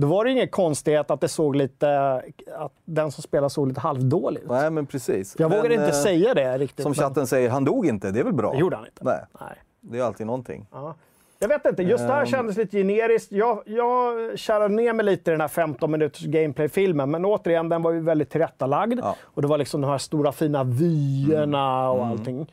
[0.01, 2.13] då var det ingen konstighet att det såg lite,
[2.57, 4.49] att den som spelar såg lite halvdålig ut.
[4.49, 5.35] nej, men precis.
[5.39, 6.83] Jag Men, inte eh, säga det riktigt.
[6.83, 8.11] Som men- chatten säger, han dog inte.
[8.11, 8.51] Det är väl bra?
[8.51, 9.03] Det gjorde han inte.
[9.03, 9.49] Nej, Nej.
[9.81, 10.67] det är alltid någonting.
[10.71, 10.95] Ja.
[11.39, 12.25] Jag vet inte, just det här Ehm.
[12.27, 13.31] kändes lite generiskt.
[13.31, 17.81] Jag, jag kärrade ner mig lite i den här 15 minuters gameplay-filmen, men återigen, den
[17.81, 18.99] var ju väldigt tillrättalagd.
[19.03, 19.15] Ja.
[19.23, 22.51] Och det var liksom de här stora fina vyerna och allting.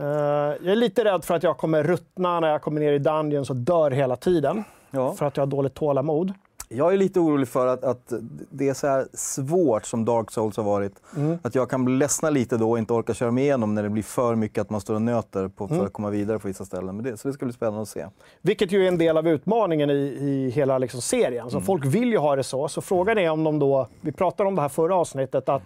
[0.00, 2.98] Eh, jag är lite rädd för att jag kommer ruttna när jag kommer ner i
[2.98, 4.64] Dungeons och dör hela tiden.
[4.90, 5.12] Ja.
[5.12, 6.32] För att jag har dåligt tålamod.
[6.74, 8.12] Jag är lite orolig för att, att
[8.50, 10.92] det är så här svårt som Dark Souls har varit.
[11.16, 11.38] Mm.
[11.42, 14.02] Att jag kan ledsna lite då och inte orka köra mig igenom när det blir
[14.02, 15.78] för mycket att man står och nöter på, Mm.
[15.78, 16.96] för att komma vidare på vissa ställen.
[16.96, 18.06] Men det, så det ska bli spännande att se.
[18.42, 21.40] Vilket ju är en del av utmaningen i, i hela liksom serien.
[21.40, 21.50] Mm.
[21.50, 22.68] Så folk vill ju ha det så.
[22.68, 25.62] Så frågan är om de då, vi pratade om det här förra avsnittet, att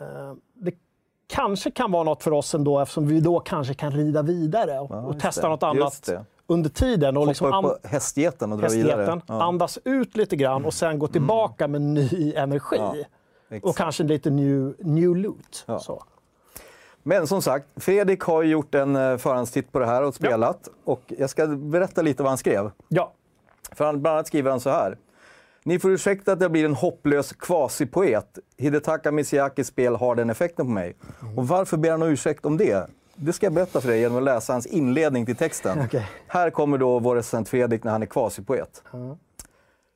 [0.00, 0.06] eh,
[0.54, 0.72] det
[1.26, 4.90] kanske kan vara något för oss ändå eftersom vi då kanske kan rida vidare och,
[4.90, 5.48] Ja, och testa det.
[5.48, 6.10] något annat.
[6.52, 7.16] Under tiden.
[7.16, 9.04] Och liksom Hoppa upp på hästgeten och dra vidare.
[9.06, 9.40] Ja, Mm.
[9.42, 12.76] andas ut lite grann och sen gå tillbaka med ny energi.
[13.48, 15.64] Ja, och kanske lite new, new loot.
[15.66, 15.78] Ja.
[15.78, 16.02] Så.
[17.02, 20.68] Men som sagt, Fredrik har ju gjort en eh, förhandstitt på det här och spelat.
[20.84, 22.70] Och jag ska berätta lite vad han skrev.
[22.88, 23.12] Ja.
[23.72, 24.96] För han, bland annat skriver han så här.
[25.64, 28.38] Ni får ursäkta att jag blir en hopplös kvasipoet.
[28.56, 30.96] Hidetaka Miyazakis spel har den effekten på mig.
[31.36, 32.86] Och varför ber han om ursäkt om det?
[33.14, 35.80] Det ska jag berätta för dig genom att läsa hans inledning till texten.
[35.84, 36.08] Okej.
[36.26, 38.82] Här kommer då vår recensent Fredrik när han är kvasipoet.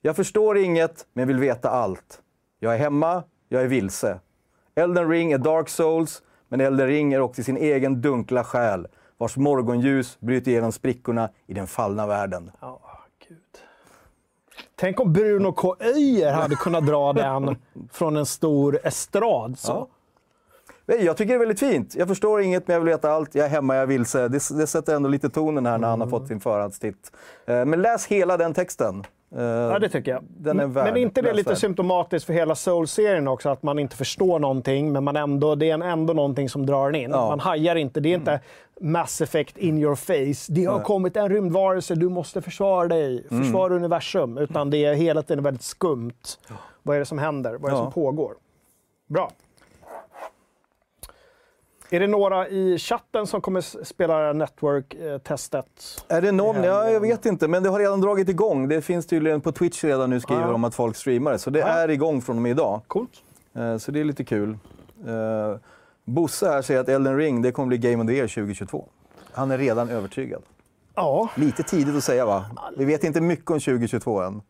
[0.00, 2.20] Jag förstår inget, men vill veta allt.
[2.58, 4.20] Jag är hemma, jag är vilse.
[4.74, 9.36] Elden ring är Dark Souls, men Elden ring är också sin egen dunkla själ, vars
[9.36, 12.50] morgonljus bryter igenom sprickorna i den fallna världen.
[12.60, 12.80] Ja,
[13.28, 13.38] gud.
[14.74, 15.76] Tänk om Bruno K.
[15.80, 17.56] Öijer hade kunnat dra den
[17.92, 19.58] från en stor estrad.
[19.58, 19.72] Så.
[19.72, 19.88] Ja.
[20.86, 21.94] Nej, Jag tycker det är väldigt fint.
[21.94, 23.34] Jag förstår inget, men jag vill veta allt.
[23.34, 24.28] Jag är hemma, jag är vilse.
[24.28, 27.12] Det, det sätter ändå lite tonen här när han har fått sin förhandstitt.
[27.46, 29.04] Eh, Men läs hela den texten.
[29.36, 30.22] Eh, Ja, det tycker jag.
[30.38, 31.58] Den är värd- men inte det lite läsvärd.
[31.58, 33.48] symptomatiskt för hela Soul-serien också?
[33.48, 36.94] Att man inte förstår någonting, men man ändå, det är ändå någonting som drar en
[36.94, 37.10] in.
[37.10, 37.28] Ja.
[37.28, 38.00] Man hajar inte.
[38.00, 38.40] Det är inte
[38.80, 40.52] Mass Effect in your face.
[40.52, 43.26] Det har kommit en rymdvarelse, du måste försvara dig.
[43.30, 43.42] Mm.
[43.44, 44.38] Försvara universum.
[44.38, 46.12] Utan det är hela tiden väldigt skumt.
[46.82, 47.54] Vad är det som händer?
[47.60, 48.34] Vad är det som pågår?
[49.08, 49.30] Bra.
[51.90, 56.04] Är det några i chatten som kommer spela Network-testet?
[56.08, 56.64] Är det någon?
[56.64, 58.68] Ja, jag vet inte, men det har redan dragit igång.
[58.68, 60.54] Det finns tydligen på Twitch redan nu skriver Ja.
[60.54, 61.38] om att folk streamar det.
[61.38, 61.66] Så det Ja.
[61.66, 62.80] är igång från och med idag.
[62.86, 63.10] Coolt.
[63.54, 64.58] Eh, Så det är lite kul.
[65.06, 65.56] Eh,
[66.04, 68.84] Bosse här säger att Elden Ring det kommer bli Game of the Year 2022.
[69.32, 70.42] Han är redan övertygad.
[70.94, 72.44] Ja, Lite tidigt att säga va?
[72.76, 74.42] Vi vet inte mycket om 2022 än.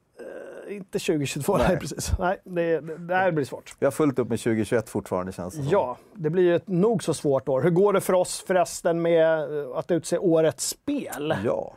[0.68, 1.78] Inte 2022, nej, Nej.
[1.78, 2.12] precis.
[2.18, 3.74] Nej, det, det, här blir svårt.
[3.78, 5.68] Vi har fullt upp med 2021 fortfarande känns det som.
[5.72, 7.62] Ja, det blir ett nog så svårt år.
[7.62, 11.34] Hur går det för oss förresten med eh, att utse årets spel?
[11.44, 11.74] Ja.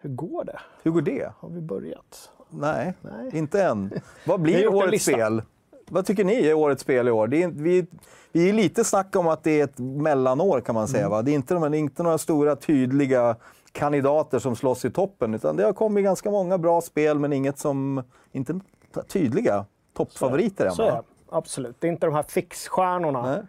[0.00, 0.58] Hur går det?
[0.82, 1.32] Hur går det?
[1.38, 2.30] Har vi börjat?
[2.50, 3.30] Nej, Nej.
[3.38, 3.92] inte än.
[4.24, 5.42] Vad blir årets spel?
[5.90, 7.26] Vad tycker ni är årets spel i år?
[7.26, 7.86] Det är, vi,
[8.32, 11.00] vi är lite snack om att det är ett mellanår kan man säga.
[11.06, 11.10] Mm.
[11.10, 11.22] Va?
[11.22, 13.36] Det, är inte, de- det är inte några stora tydliga
[13.72, 15.34] kandidater som slåss i toppen.
[15.34, 18.02] Utan det har kommit ganska många bra spel men inget som,
[18.32, 18.60] inte
[19.08, 20.72] tydliga toppfavoriter än.
[20.72, 21.02] Så är det.
[21.30, 21.76] Absolut.
[21.80, 23.42] Det är inte de här fixstjärnorna Nej.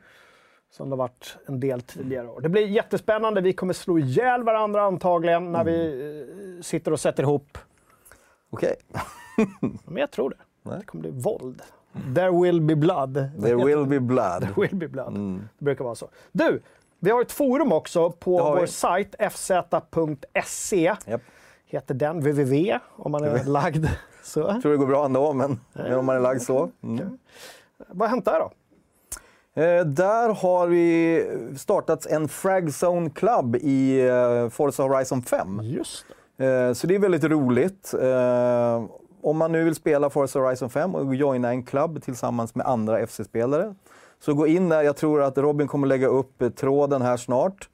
[0.72, 2.42] som det har varit en del tidigare år.
[2.42, 3.42] Det blir jättespännande.
[3.42, 6.02] Vi kommer slå ihjäl varandra antagligen när vi
[6.58, 7.58] eh, sitter och sätter ihop.
[8.50, 8.76] Okej.
[9.86, 10.36] Men jag tror det.
[10.64, 10.80] Nej.
[10.80, 11.62] Det kommer bli våld.
[12.16, 13.14] There will be blood.
[13.42, 14.42] There will be blood.
[14.42, 15.14] There will be blood.
[15.58, 16.10] Det brukar vara så.
[16.32, 16.62] Du,
[17.00, 18.68] vi har ett forum också på vår vi.
[18.68, 20.96] sajt fz.se.
[21.06, 21.22] Japp.
[21.66, 23.86] Heter den www om man är lagd
[24.24, 24.40] så.
[24.40, 26.70] Jag tror det går bra ändå, men, men om man är lagd så.
[26.84, 27.18] Mm.
[27.88, 28.52] Vad har hänt där då?
[29.62, 31.26] Eh, där har vi
[31.58, 35.60] startats en Fragzone Club i eh, Forza Horizon 5.
[35.64, 36.06] Just.
[36.38, 37.94] Eh, Så det är väldigt roligt.
[38.02, 38.84] Eh,
[39.22, 43.08] Om man nu vill spela Forza Horizon 5 och joina en klubb tillsammans med andra
[43.08, 43.76] FC-spelare,
[44.20, 44.82] så gå in där.
[44.84, 47.70] Jag tror att Robin kommer lägga upp eh, tråden här snart.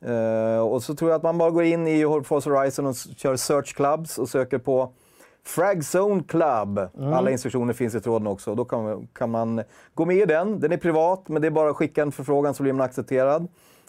[0.00, 3.36] Eh, Och så tror jag att man bara går in i Forza Horizon och kör
[3.36, 4.92] Search Clubs och söker på
[5.44, 6.78] Fragzone Club.
[7.14, 8.54] Alla instruktioner finns i tråden också.
[8.54, 9.62] Då kan, kan man
[9.94, 10.60] gå med i den.
[10.60, 13.48] Den är privat, men det är bara att skicka en förfrågan så blir man accepterad.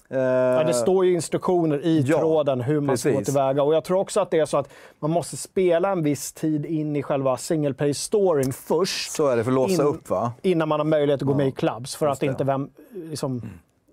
[0.09, 3.25] Eh, Ja, det står ju instruktioner i Ja, tråden hur man ska gå precis.
[3.33, 3.63] tillväga.
[3.63, 6.65] Och jag tror också att det är så att man måste spela en viss tid
[6.65, 9.11] in i själva single play storyn först.
[9.11, 10.31] Så är det, för att låsa In- upp va?
[10.41, 11.95] Innan man har möjlighet att gå med i clubs.
[11.95, 13.41] För att inte vem, liksom,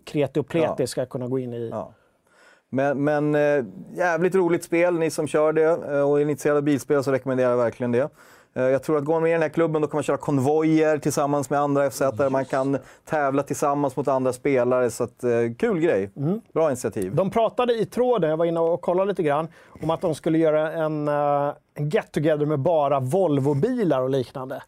[0.05, 0.87] kreti och pleti Ja.
[0.87, 1.68] ska kunna gå in i...
[1.72, 1.90] Ja.
[2.70, 3.64] Men, men eh,
[3.96, 7.50] jävligt roligt spel, ni som kör det eh, och är intresserade av bilspel så rekommenderar
[7.50, 8.09] jag verkligen det.
[8.55, 10.17] Eh, Jag tror att går man med i den här klubben då kan man köra
[10.17, 12.03] konvojer tillsammans med andra FZ.
[12.31, 14.90] Man kan tävla tillsammans mot andra spelare.
[14.90, 16.11] Så att, eh, kul grej.
[16.55, 17.14] Bra initiativ.
[17.14, 19.49] De pratade i tråden, jag var inne och kollade lite grann,
[19.83, 24.62] om att de skulle göra en, eh, en get together med bara Volvo-bilar och liknande.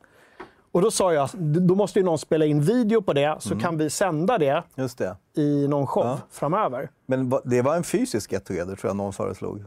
[0.72, 3.78] Och då sa jag, då måste ju någon spela in video på det, så kan
[3.78, 4.62] vi sända det
[4.96, 5.16] det.
[5.42, 6.18] i någon show Ja.
[6.30, 6.90] framöver.
[7.06, 9.64] Men det var en fysisk get together tror jag någon föreslog.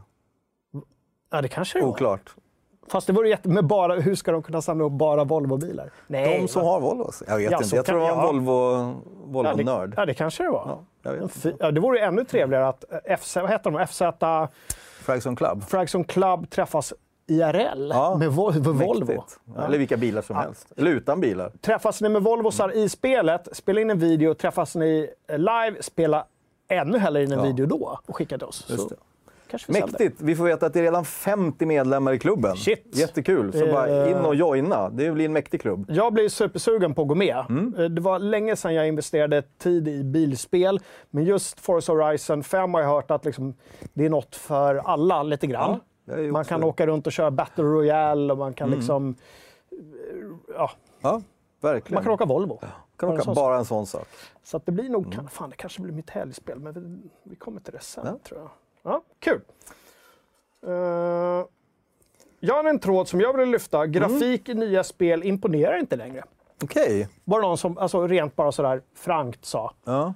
[1.32, 1.90] Ja, det kanske det var.
[1.92, 2.34] Oklart.
[2.90, 3.48] Fast det vore jätte...
[3.48, 5.90] Men bara, hur ska de kunna samla upp bara Volvo-bilar?
[6.06, 7.22] Nej, De som har Volvos?
[7.28, 7.76] Jag vet Ja, inte.
[7.76, 8.26] Jag tror det var en ja.
[8.26, 8.94] Volvo, ja,
[9.26, 9.94] det, Volvo-nörd.
[9.96, 10.64] ja, det kanske det var.
[10.66, 11.52] Ja, jag vet inte.
[11.60, 13.86] ja, det vore ännu trevligare att eh, FZ, vad heter de?
[13.86, 14.02] FZ
[15.04, 15.64] Fragson Club.
[15.68, 16.92] Fragson Club träffas
[17.26, 19.06] IRL Ja, med Vol- med Volvo.
[19.06, 19.38] Mäktigt.
[19.66, 20.72] Eller vilka bilar som helst.
[20.76, 21.52] Eller utan bilar.
[21.60, 24.34] Träffas ni med Volvosar i spelet, spela in en video.
[24.34, 26.24] Träffas ni eh, live, spela
[26.68, 27.44] ännu hellre in en Ja.
[27.44, 28.66] video då och skicka till oss.
[29.50, 29.58] Det.
[29.58, 29.80] kanske vi.
[29.80, 30.20] Mäktigt!
[30.20, 32.56] Vi får veta att det är redan 50 medlemmar i klubben.
[32.56, 32.86] Shit.
[32.96, 33.52] Jättekul!
[33.52, 34.88] Så Det- bara in och joina.
[34.90, 35.84] Det blir en mäktig klubb.
[35.88, 37.44] Jag blir supersugen på att gå med.
[37.48, 37.74] Mm.
[37.78, 40.80] Eh, Det var länge sedan jag investerade tid i bilspel.
[41.10, 43.54] Men just Forza Horizon 5 har jag hört att liksom,
[43.94, 45.80] det är något för alla lite grann.
[46.10, 49.14] är man kan åka runt och köra Battle Royale och man kan liksom...
[50.54, 50.70] Ja,
[51.02, 51.20] Ja,
[51.60, 51.94] verkligen.
[51.94, 52.56] man kan åka Volvo.
[52.60, 52.68] kan
[53.00, 54.08] Bara en åka sån bara en sån sak.
[54.42, 55.28] Så att det blir nog, Mm.
[55.28, 58.18] fan det kanske blir mitt helgspel, men vi, vi kommer till det sen Ja.
[58.28, 58.50] tror jag.
[58.82, 59.40] Ja, kul!
[60.66, 60.72] Uh,
[62.40, 63.86] jag har en tråd som jag vill lyfta.
[63.86, 64.62] Grafik Mm.
[64.62, 66.24] i nya spel imponerar inte längre.
[66.62, 67.08] Okej.
[67.24, 69.72] Var det någon som alltså, rent bara sådär frankt sa.
[69.84, 70.14] Ja.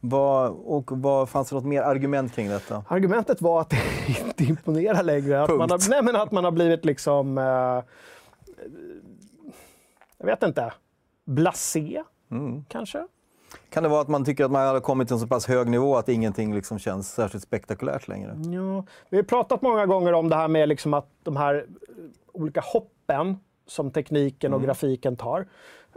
[0.00, 2.84] Vad, och vad, fanns det något mer argument kring detta?
[2.88, 3.78] Argumentet var att det
[4.26, 5.42] inte imponerar längre.
[5.42, 5.84] Att man Punkt.
[5.84, 7.38] har, nej, men att man har blivit liksom...
[7.38, 7.44] eh,
[10.18, 10.72] jag vet inte.
[11.24, 12.64] Blasé, Mm.
[12.68, 13.06] kanske?
[13.70, 15.68] Kan det vara att man tycker att man har kommit till en så pass hög
[15.68, 18.36] nivå att ingenting liksom känns särskilt spektakulärt längre?
[18.52, 21.94] Ja, vi har pratat många gånger om det här med liksom att de här eh,
[22.32, 25.46] olika hoppen som tekniken och grafiken tar.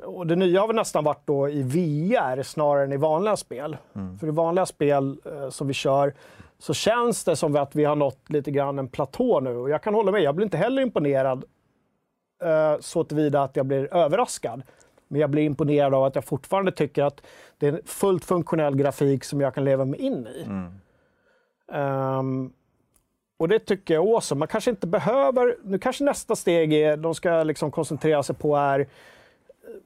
[0.03, 3.77] Och det nya har väl nästan varit då i VR snarare än i vanliga spel.
[4.19, 6.13] För i vanliga spel eh, som vi kör
[6.59, 9.57] så känns det som att vi har nått lite grann en platå nu.
[9.57, 11.43] Och jag kan hålla med, jag blir inte heller imponerad
[12.43, 14.61] eh, så tillvida att jag blir överraskad.
[15.11, 17.21] Men jag blir imponerad av att jag fortfarande tycker att
[17.57, 20.45] det är en fullt funktionell grafik som jag kan leva mig in i.
[21.71, 22.51] Ehm,
[23.37, 24.35] och det tycker jag också.
[24.35, 25.55] Man kanske inte behöver...
[25.63, 28.85] Nu kanske nästa steg är, de ska liksom koncentrera sig på är eh,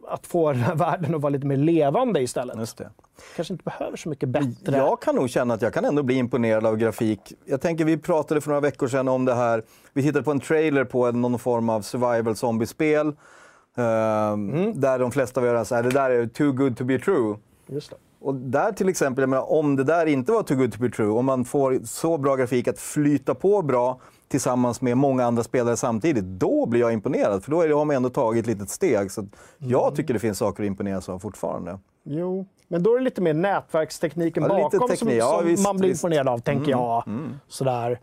[0.08, 2.58] att få den här världen att vara lite mer levande istället.
[2.58, 2.90] Just det.
[3.36, 4.78] Kanske inte behöver så mycket bättre.
[4.78, 7.34] Jag kan nog känna att jag kan ändå bli imponerad av grafik.
[7.46, 9.64] Jag tänker, vi pratade för några veckor sedan om det här.
[9.94, 13.14] Vi tittade på en trailer på någon form av survival zombie-spel.
[13.76, 14.80] Ehm, Mm.
[14.82, 17.36] Där de flesta var så här, det där är too good to be true.
[17.68, 17.96] Just det.
[18.22, 20.90] Och där till exempel, jag menar, om det där inte var too good to be
[20.90, 25.44] true, om man får så bra grafik att flyta på bra tillsammans med många andra
[25.44, 27.44] spelare samtidigt, då blir jag imponerad.
[27.44, 29.12] För då är det, har man ändå tagit ett litet steg.
[29.12, 29.96] Så jag Mm.
[29.96, 31.80] tycker det finns saker att imponeras av fortfarande.
[32.04, 35.64] Jo, men då är det lite mer nätverkstekniken Ja, bakom teknik, som, ja, som visst,
[35.64, 36.04] man blir visst.
[36.04, 37.04] imponerad av, tänker jag.
[37.48, 38.00] Sådär.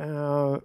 [0.00, 0.56] Uh,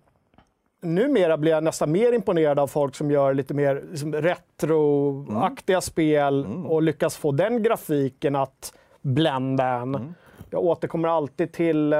[0.81, 6.45] numera blir jag nästan mer imponerad av folk som gör lite mer liksom, retroaktiga spel
[6.65, 10.15] och lyckas få den grafiken att blända en.
[10.49, 11.99] Jag återkommer alltid till eh,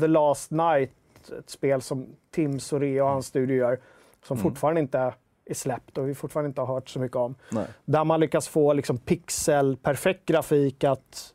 [0.00, 0.92] The Last Night,
[1.38, 3.80] ett spel som Tim Soré och hans studio gör,
[4.26, 7.34] som fortfarande inte är släppt och vi fortfarande inte har hört så mycket om.
[7.50, 7.66] Nej.
[7.84, 11.34] Där man lyckas få liksom pixelperfekt grafik att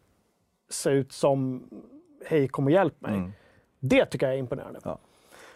[0.69, 1.63] se ut som
[2.25, 3.15] Hej kom och hjälp mig.
[3.15, 3.31] Mm.
[3.79, 4.79] Det tycker jag är imponerande.
[4.83, 4.99] Ja.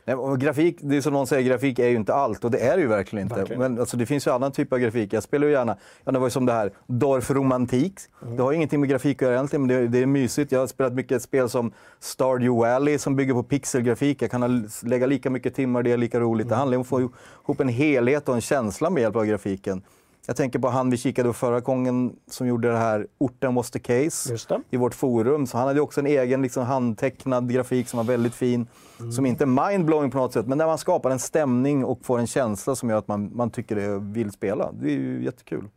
[0.06, 2.76] Nej, grafik, det är som någon säger, grafik är ju inte allt och det är
[2.76, 3.36] det ju verkligen inte.
[3.36, 3.62] Verkligen.
[3.62, 5.14] Men alltså, det finns ju annan typ av grafik.
[5.14, 8.00] Jag spelar ju gärna, ja, det var ju som det här, Dorf Romantik.
[8.22, 8.38] Mm.
[8.38, 10.52] Det har ingenting med grafik att göra egentligen, men det, det är mysigt.
[10.52, 14.22] Jag har spelat mycket spel som Stardew Valley som bygger på pixelgrafik.
[14.22, 16.46] Jag kan lägga lika mycket timmar, det är lika roligt.
[16.46, 16.50] Mm.
[16.50, 19.82] Det handlar om att få ihop en helhet och en känsla med hjälp av grafiken.
[20.28, 23.72] Jag tänker på han vi kikade på förra gången som gjorde det här Orten was
[23.72, 24.34] the case
[24.70, 25.48] i vårt forum.
[25.48, 28.68] Så han hade också en egen liksom, handtecknad grafik som var väldigt fin.
[29.16, 32.20] Som inte är mindblowing på något sätt, men där man skapar en stämning och får
[32.20, 34.72] en känsla som gör att man, man tycker det vill spela.
[34.72, 35.70] Det är ju jättekul.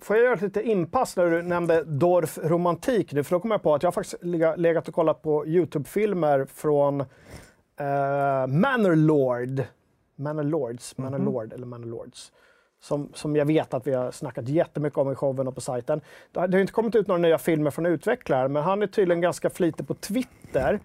[0.00, 3.24] Får jag göra ett litet inpass när du nämnde Dorf romantik nu?
[3.24, 6.46] För då kom jag på att jag har faktiskt lega- legat och kollat på YouTube-filmer
[6.54, 7.06] från eh,
[8.46, 9.62] Manor Lord.
[10.16, 12.32] Manor Lords, Manor Lord eller Manor Lords.
[12.86, 16.00] Som, som jag vet att vi har snackat jättemycket om i showen och på sajten.
[16.32, 19.50] Det har, inte kommit ut några nya filmer från utvecklaren, men han är tydligen ganska
[19.50, 20.80] flitig på Twitter.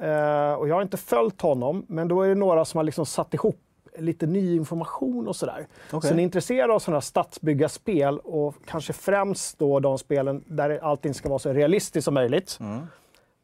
[0.00, 3.06] Eh, och jag har inte följt honom, men då är det några som har liksom
[3.06, 3.60] satt ihop
[3.98, 5.66] lite ny information och sådär.
[5.92, 6.08] Okej.
[6.08, 10.78] Så ni är intresserade av sådana här stadsbyggarspel och kanske främst då de spelen där
[10.82, 12.58] allting ska vara så realistiskt som möjligt.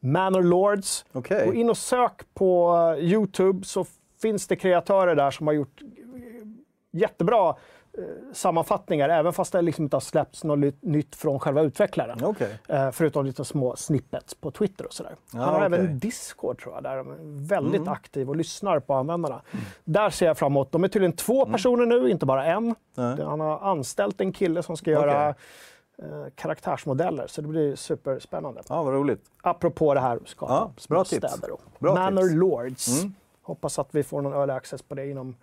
[0.00, 1.04] Manor Lords.
[1.12, 1.46] Okej.
[1.46, 3.86] Gå in och sök på eh, Youtube så
[4.22, 5.88] finns det kreatörer där som har gjort eh,
[6.92, 7.54] jättebra
[8.32, 12.24] sammanfattningar, även fast det liksom inte har släppts något nytt- från själva utvecklaren.
[12.24, 12.58] Okej.
[12.68, 15.16] Eh, förutom lite små snippets på Twitter och sådär.
[15.32, 15.78] Ja, Han har okej.
[15.78, 19.42] även Discord tror jag, där de är väldigt aktiv och lyssnar på användarna.
[19.84, 20.72] Där ser jag fram emot.
[20.72, 22.74] De är tydligen två personer nu, inte bara en.
[22.94, 23.22] Nej.
[23.22, 25.34] Han har anställt en kille som ska göra eh,
[26.34, 28.62] karaktärsmodeller, så det blir superspännande.
[28.68, 29.20] Ja, vad roligt.
[29.42, 31.32] Apropå det här att skapa Ja, bra tips.
[31.32, 31.48] städer.
[31.48, 31.58] då.
[31.78, 32.34] Bra Manor tips.
[32.34, 32.88] Lords.
[33.42, 35.36] Hoppas att vi får någon early access på det inom,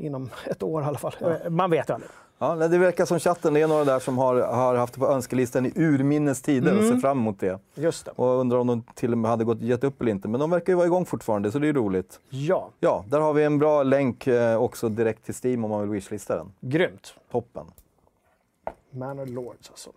[0.00, 1.14] inom ett år i alla fall.
[1.44, 2.10] Eh, Man vet aldrig.
[2.42, 5.06] Ja, det verkar som chatten, det är några där som har, har haft det på
[5.08, 7.58] önskelistan i urminnes tider och ser fram emot det.
[7.74, 8.10] Just det.
[8.16, 10.28] Och undrar om de till och med hade gått gett upp eller inte.
[10.28, 12.20] Men de verkar ju vara igång fortfarande, så det är roligt.
[12.28, 15.80] Ja, Ja, där har vi en bra länk eh, också direkt till Steam om man
[15.80, 16.52] vill wishlista den.
[16.60, 17.14] grymt.
[17.32, 17.66] Toppen.
[18.90, 19.90] Manor Lords alltså.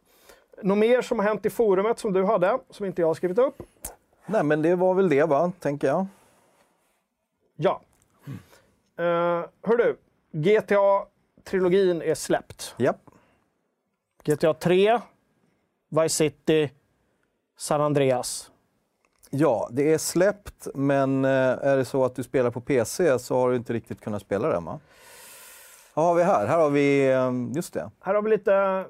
[0.62, 3.38] Något mer som har hänt i forumet som du hade, som inte jag har skrivit
[3.38, 3.62] upp?
[4.26, 5.52] Nej, men det var väl det, va?
[5.60, 6.06] Tänker jag.
[7.56, 7.82] Ja.
[9.00, 9.06] Uh,
[9.64, 9.98] hör du,
[10.32, 12.76] GTA-trilogin är släppt.
[12.78, 13.02] Japp.
[14.24, 15.00] GTA 3,
[15.90, 16.72] Vice City,
[17.58, 18.52] San Andreas.
[19.30, 23.36] Ja, det är släppt, men eh, är det så att du spelar på PC så
[23.36, 24.80] har du inte riktigt kunnat spela det, va?
[25.94, 26.48] Vad har vi här?
[26.48, 27.92] Här har vi, eh, just det.
[28.00, 28.86] Här har vi lite eh,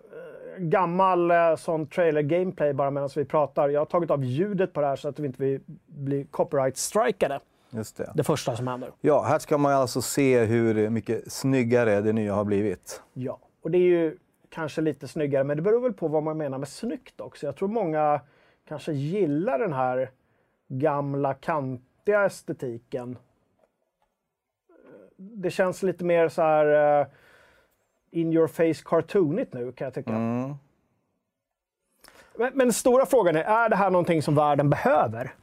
[0.57, 3.69] gammal eh, sån trailer-gameplay bara medan vi pratar.
[3.69, 7.39] Jag har tagit av ljudet på det här så att vi inte blir copyright-strikade.
[7.73, 8.12] Just det.
[8.15, 8.91] Det första som händer.
[9.01, 13.01] Ja, här ska man alltså se hur mycket snyggare det nya har blivit.
[13.13, 14.17] Ja, och det är ju
[14.49, 17.45] kanske lite snyggare, men det beror väl på vad man menar med snyggt också.
[17.45, 18.21] Jag tror många
[18.67, 20.12] kanske gillar den här
[20.67, 23.17] gamla kantiga estetiken.
[25.17, 27.07] Det känns lite mer så här eh,
[28.12, 30.12] in your face cartoonigt nu kan jag tycka.
[30.12, 30.55] Mm.
[32.38, 35.33] Men, men den stora frågan är, är det här någonting som världen behöver?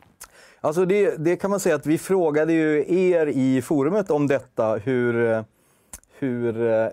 [0.60, 4.74] Alltså det, det kan man säga att vi frågade ju er i forumet om detta,
[4.76, 5.44] hur,
[6.18, 6.52] hur,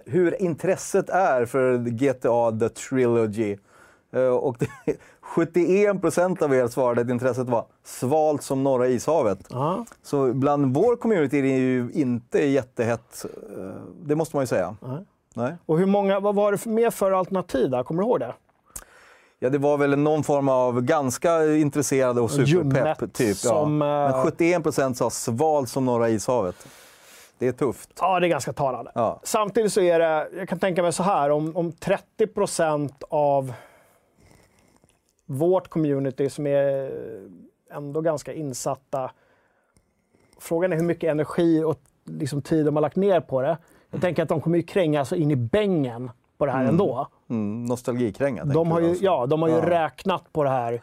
[0.10, 3.58] hur intresset är för GTA The Trilogy.
[4.14, 9.40] Eh, Och det, 71 procent av er svarade att intresset var svalt som norra ishavet.
[9.50, 9.86] Ja.
[10.04, 13.26] Så bland vår community är det ju inte jättehett,
[13.58, 13.66] eh,
[14.06, 14.76] det måste man ju säga.
[14.82, 15.06] Nej.
[15.34, 15.56] Nej.
[15.66, 17.84] Och hur många, vad var det mer för alternativ där?
[17.84, 18.34] Kommer du ihåg det?
[19.40, 23.14] Ja, det var väl någon form av ganska intresserade och superpepp.
[23.14, 24.06] Typ, som, ja.
[24.06, 26.68] eh, Men 71 procent sa svalt som norra ishavet.
[27.38, 27.90] Det är tufft.
[28.00, 28.92] Ja, det är ganska talande.
[28.96, 29.20] Ja.
[29.24, 33.54] Samtidigt så är det, jag kan tänka mig så här, om, om 30 procent av
[35.26, 36.92] vårt community som är
[37.72, 39.12] ändå ganska insatta,
[40.40, 43.58] frågan är hur mycket energi och liksom tid de har lagt ner på det.
[43.90, 47.08] Jag tänker att de kommer ju kränga så in i bängen på det här ändå.
[47.30, 48.46] Mm, nostalgikränga.
[48.46, 49.04] De har ju, alltså.
[49.04, 49.70] ja, de har ju Ja.
[49.70, 50.82] räknat på det här.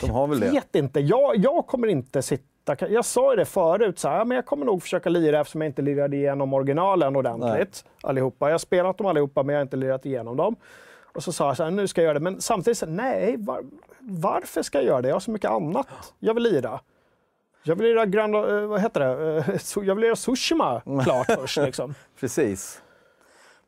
[0.00, 0.54] De har väl Jag det.
[0.54, 1.00] vet inte.
[1.00, 2.46] Jag, jag kommer inte sitta...
[2.88, 5.60] Jag sa ju det förut, så här, ja, men jag kommer nog försöka lira eftersom
[5.60, 7.84] jag inte lirade igenom originalen ordentligt.
[8.02, 8.46] Allihopa.
[8.48, 10.56] Jag har spelat dem allihopa, men jag har inte lirat igenom dem.
[11.14, 12.20] Och så sa jag så här, nu ska jag göra det.
[12.24, 13.60] Men samtidigt, så, nej, var,
[14.00, 15.08] varför ska jag göra det?
[15.08, 15.86] Jag har så mycket annat
[16.18, 16.80] jag vill lira.
[17.62, 18.34] Jag vill lira Grand...
[18.36, 19.58] eh, Vad heter det?
[19.86, 21.56] Jag vill lira Tsushima klart först.
[21.56, 21.94] Liksom.
[22.20, 22.82] Precis.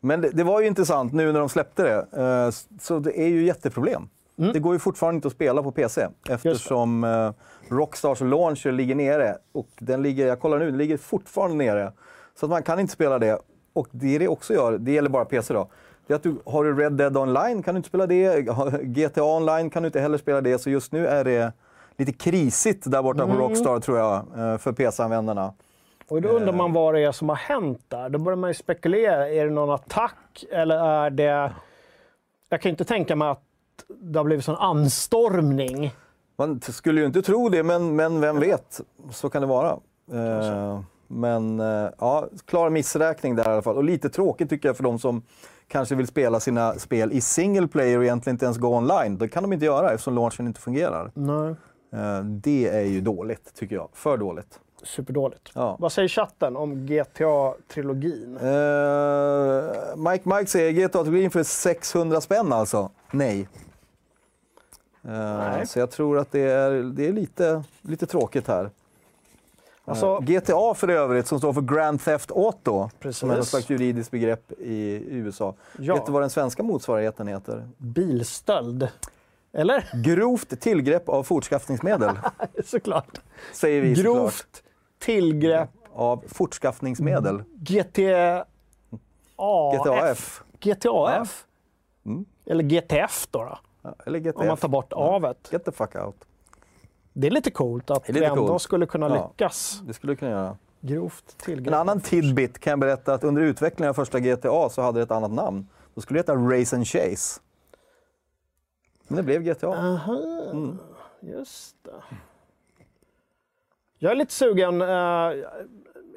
[0.05, 2.23] Men det, det var ju intressant nu när de släppte det.
[2.23, 2.51] Eh,
[2.81, 4.09] Så det är ju jätteproblem.
[4.39, 4.53] Mm.
[4.53, 7.31] Det går ju fortfarande inte att spela på PC eftersom eh,
[7.69, 9.37] Rockstars launcher ligger nere.
[9.53, 11.93] Och den ligger, jag kollar nu, den ligger fortfarande nere.
[12.41, 13.39] Så att man kan inte spela det.
[13.73, 15.69] Och det det också gör, det gäller bara PC då,
[16.07, 18.43] det är att du har du Red Dead Online kan du inte spela det.
[18.83, 20.59] GTA Online kan du inte heller spela det.
[20.59, 21.53] Så just nu är det
[21.97, 23.37] lite krisigt där borta Mm.
[23.37, 25.53] på Rockstar tror jag, eh, för PC-användarna.
[26.13, 28.09] Och då undrar man vad det är som har hänt där.
[28.09, 29.29] Då börjar man ju spekulera.
[29.29, 31.53] Är det någon attack eller är det...
[32.49, 33.43] Jag kan inte tänka mig att
[33.89, 35.95] det har blivit sån anstormning.
[36.37, 38.81] Man skulle ju inte tro det, men, men vem vet?
[39.11, 39.71] Så kan det vara.
[40.13, 43.77] Eh, men eh, ja, klar missräkning där i alla fall.
[43.77, 45.23] Och lite tråkigt tycker jag för de som
[45.69, 49.19] kanske vill spela sina spel i single player och egentligen inte ens gå online.
[49.19, 51.11] Det kan de inte göra eftersom launchen inte fungerar.
[51.15, 51.55] Nej.
[51.93, 53.89] Eh, det är ju dåligt, tycker jag.
[53.93, 54.61] För dåligt.
[54.83, 55.51] Superdåligt.
[55.55, 55.77] Ja.
[55.79, 58.37] Vad säger chatten om GTA-trilogin?
[58.37, 62.91] Eh, Mike Mike säger GTA-trilogin för 600 spänn alltså.
[63.11, 63.49] Nej.
[65.05, 65.67] Eh, Nej.
[65.67, 68.71] Så jag tror att det är, det är lite, lite tråkigt här.
[69.85, 73.19] Alltså, Eh, GTA för övrigt, som står för Grand Theft Auto, Precis.
[73.19, 75.55] som är något slags juridiskt begrepp i USA.
[75.79, 75.95] Ja.
[75.95, 77.69] Vet du vad den svenska motsvarigheten heter?
[77.79, 78.89] bilstöld.
[79.53, 79.91] Eller?
[80.05, 82.11] Grovt tillgrepp av fortskaffningsmedel,
[82.65, 83.21] Såklart.
[83.53, 84.63] säger vi såklart.
[85.03, 85.71] Tillgrepp.
[85.95, 87.43] Av fortskaffningsmedel.
[87.55, 88.45] GTA...
[89.73, 90.43] GTAF.
[90.61, 91.47] GTAF.
[92.07, 92.25] Mm.
[92.47, 93.59] Eller GTF då, då.
[93.83, 94.37] Ja, Eller GTF.
[94.41, 95.49] Om man tar bort avet.
[95.53, 96.17] Get the fuck out.
[97.13, 98.63] Det är lite coolt att Det lite vi ändå coolt.
[98.63, 99.29] skulle kunna Ja.
[99.29, 99.81] lyckas.
[99.87, 100.57] Det skulle kunna göra.
[100.81, 101.67] Grovt tillgrepp.
[101.75, 105.03] En annan tidbit kan jag berätta att under utvecklingen av första GTA så hade det
[105.03, 105.67] ett annat namn.
[105.95, 107.41] Då skulle det heta Race and Chase.
[109.09, 109.69] Men det blev GTA.
[109.69, 110.19] Aha,
[111.21, 111.91] just det.
[114.03, 114.83] Jag är lite sugen.
[114.83, 114.89] eh,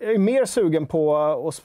[0.02, 1.62] jag är mer sugen på att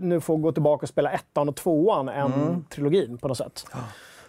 [0.00, 3.66] nu få gå tillbaka och spela ettan och tvåan än trilogin på något sätt.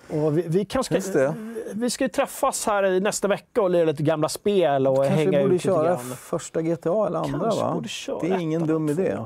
[0.09, 1.33] Och vi, vi, kanske ska,
[1.73, 5.13] vi ska ju träffas här i nästa vecka och lira lite gamla spel och Kanske
[5.13, 5.99] hänga borde ut lite köra grann.
[5.99, 7.73] första GTA eller andra Kanske va?
[7.73, 9.17] borde köra Det är ingen dum idé.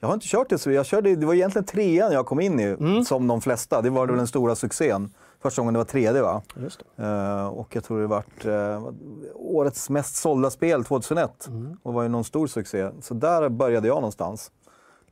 [0.00, 0.70] Jag har inte kört det så.
[0.70, 3.04] Jag körde, det var egentligen trean jag kom in i, Mm.
[3.04, 3.82] som de flesta.
[3.82, 5.10] Det var väl den stora succén.
[5.42, 6.42] Första gången det var 3D va?
[6.56, 7.04] Just det.
[7.04, 8.88] Eh, och jag tror det varit eh,
[9.34, 11.46] årets mest sålda spel 2001.
[11.46, 11.76] Mm.
[11.82, 12.90] Och var ju någon stor succé.
[13.00, 14.50] Så där började jag någonstans.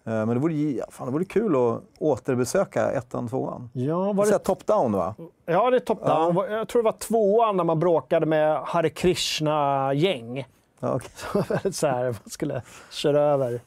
[0.05, 3.71] Eh, men det vore, ja, fan, det vore kul att återbesöka ettan, tvåan.
[3.73, 4.39] Ja, Var var det...
[4.39, 5.15] Top-down va?
[5.47, 6.51] ja, det är top-down.
[6.51, 10.47] Jag tror det var tvåan när man bråkade med Hare Krishna-gäng.
[10.81, 11.01] Ja.
[11.49, 13.61] Väldigt så här, man skulle köra över.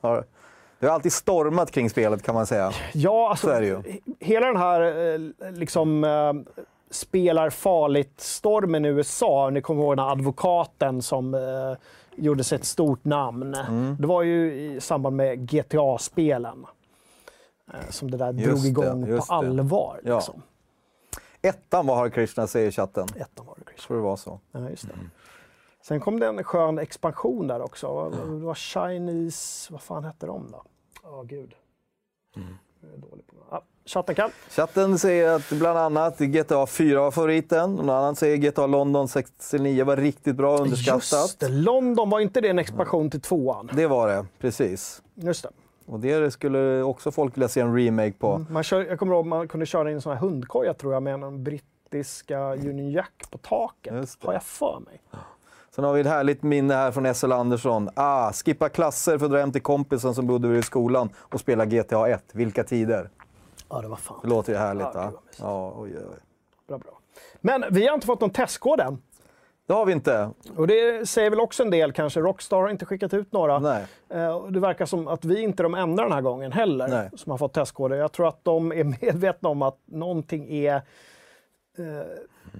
[0.00, 0.24] har,
[0.80, 2.72] det har alltid stormat kring spelet kan man säga.
[2.94, 3.82] Ja, alltså, Så det
[4.20, 4.80] hela den här
[5.42, 6.32] eh, liksom, eh,
[6.90, 11.40] spelar farligt-stormen i USA, ni kommer ihåg den här advokaten som eh,
[12.16, 13.54] gjorde sig ett stort namn.
[13.54, 13.96] Mm.
[13.98, 16.66] Det var ju i samband med GTA-spelen
[17.72, 19.38] eh, som det där Just drog det, igång just på det.
[19.38, 20.00] allvar.
[20.04, 20.14] Ja.
[20.16, 20.42] Liksom.
[21.42, 23.06] Ettan var Hare Krishna säger chatten.
[23.16, 23.86] Ettan var det, Chris.
[23.86, 24.40] tror det var så.
[24.52, 24.92] Ja, just det.
[24.94, 25.10] Mm.
[25.88, 28.10] Sen kom det en skön expansion där också.
[28.10, 29.72] Det var Chinese...
[29.72, 30.62] Vad fan hette de då?
[31.02, 31.54] Ja, gud.
[32.36, 32.48] Mm.
[32.80, 33.40] Dålig på det.
[33.50, 34.30] Ja, chatten kan.
[34.48, 37.74] Chatten säger att bland annat GTA 4 var favoriten.
[37.74, 41.02] Någon annan säger GTA London 69 var riktigt bra, underskattat.
[41.02, 43.70] Just det, London, var inte det en expansion till tvåan?
[43.72, 45.02] Det var det, precis.
[45.14, 45.50] Just det.
[45.86, 48.46] Och det skulle också folk vilja se en remake på.
[48.50, 51.02] Man kör, jag kommer ihåg man kunde köra in en sån här hundkoja tror jag
[51.02, 54.16] med en brittiska Union Jack på taket.
[54.24, 55.02] Har jag för mig.
[55.70, 57.88] Sen har vi ett härligt minne här från SL Andersson.
[57.94, 61.64] Ah, skippa klasser för att dra hem till kompisen som bodde vid skolan och spela
[61.66, 62.24] GTA 1.
[62.32, 63.10] Vilka tider?
[63.68, 64.18] Ja, det var fan.
[64.22, 65.12] Det låter ju härligt Ja.
[65.40, 66.16] Ja, oj, oj.
[66.68, 66.92] Bra, bra.
[67.40, 69.02] Men vi har inte fått någon testkod än.
[69.66, 70.30] Det har vi inte.
[70.56, 72.20] Och det säger väl också en del kanske.
[72.20, 73.58] Rockstar har inte skickat ut några.
[73.58, 73.86] Nej.
[74.08, 77.10] Eh, Det verkar som att vi inte är de enda den här gången heller Nej.
[77.16, 77.96] som har fått testkoder.
[77.96, 80.82] Jag tror att de är medvetna om att någonting är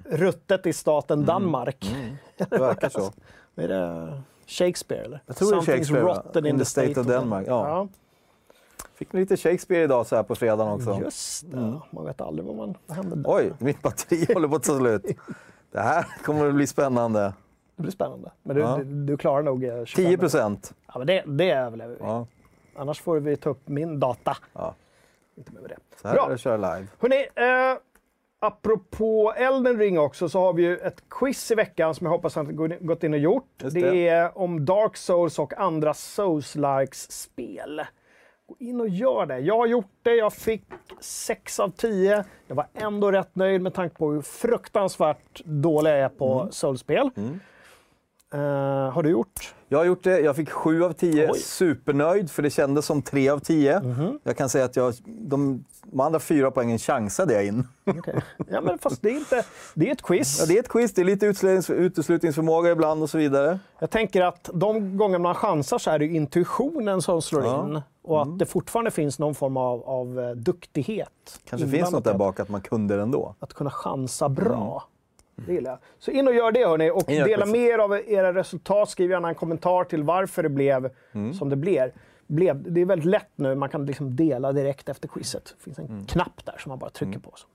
[0.04, 1.26] ruttet i staten Mm.
[1.26, 1.94] Danmark.
[2.36, 3.12] Det verkar så.
[3.56, 4.12] Är det
[4.46, 5.20] Shakespeare eller?
[5.26, 7.44] Jag tror det är Something's Shakespeare, rotten in, the state, of Denmark.
[7.48, 7.88] Ja.
[8.94, 11.00] Fick lite Shakespeare idag så här på fredagen också.
[11.04, 13.24] Just det, man vet aldrig vad man vad händer där.
[13.34, 15.02] Oj, mitt batteri håller på att ta slut.
[15.70, 17.32] Det här kommer att bli spännande.
[17.76, 18.30] Det blir spännande.
[18.42, 18.76] Men du, Ja.
[18.76, 20.74] du, du klarar nog eh, 25 10 procent.
[20.86, 22.00] Ja, men det, det överlever vi.
[22.00, 22.26] Ja.
[22.76, 24.36] Annars får vi ta upp min data.
[24.52, 24.74] Ja.
[25.36, 25.76] Inte med det.
[26.02, 26.24] Så här Bra.
[26.24, 26.86] är det att köra live.
[26.98, 27.78] Hörrni, eh,
[28.40, 32.36] apropå Elden Ring också så har vi ju ett quiz i veckan som jag hoppas
[32.36, 33.48] att ni gått in och gjort.
[33.56, 33.70] Det.
[33.70, 34.08] det.
[34.08, 37.82] är om Dark Souls och andra Souls-likes-spel.
[38.46, 39.38] Gå in och gör det.
[39.38, 40.64] Jag har gjort det, jag fick
[41.00, 42.24] 6 av 10.
[42.46, 46.52] Jag var ändå rätt nöjd med tanke på hur fruktansvärt dålig jag är på Mm.
[46.52, 47.10] Souls-spel.
[48.34, 48.40] Eh,
[48.92, 49.54] har du gjort?
[49.68, 50.20] Jag har gjort det.
[50.20, 51.30] Jag fick 7 av 10.
[51.30, 51.38] Oj.
[51.38, 53.80] Supernöjd, för det kändes som 3 av 10.
[53.80, 54.18] Mhm.
[54.22, 57.66] Jag kan säga att jag, de, de andra fyra poängen chansade jag in.
[57.86, 58.20] Okej.
[58.50, 60.40] Ja, men fast det är, inte, det är ett quiz.
[60.40, 63.58] Ja, det är ett quiz, det är lite uteslutnings, uteslutningsförmåga ibland och så vidare.
[63.78, 67.60] Jag tänker att de gånger man chansar så är det intuitionen som slår Ja.
[67.60, 67.76] Mm.
[67.76, 67.82] in.
[68.02, 71.40] Och att det fortfarande finns någon form av, av eh, duktighet.
[71.48, 73.34] Kanske finns något där bak att man kunde det ändå.
[73.38, 74.84] Att, att kunna chansa bra.
[75.46, 75.78] Det gillar jag.
[75.98, 76.90] Så in och gör det hörni.
[76.90, 78.88] Och dela med er av era resultat.
[78.90, 81.34] Skriv gärna en kommentar till varför det blev Mm.
[81.34, 81.92] som det blev.
[82.26, 82.72] blev.
[82.72, 83.54] Det är väldigt lätt nu.
[83.54, 85.54] Man kan liksom dela direkt efter quizet.
[85.58, 86.06] Det finns en Mm.
[86.06, 87.32] knapp där som man bara trycker på.
[87.36, 87.46] Så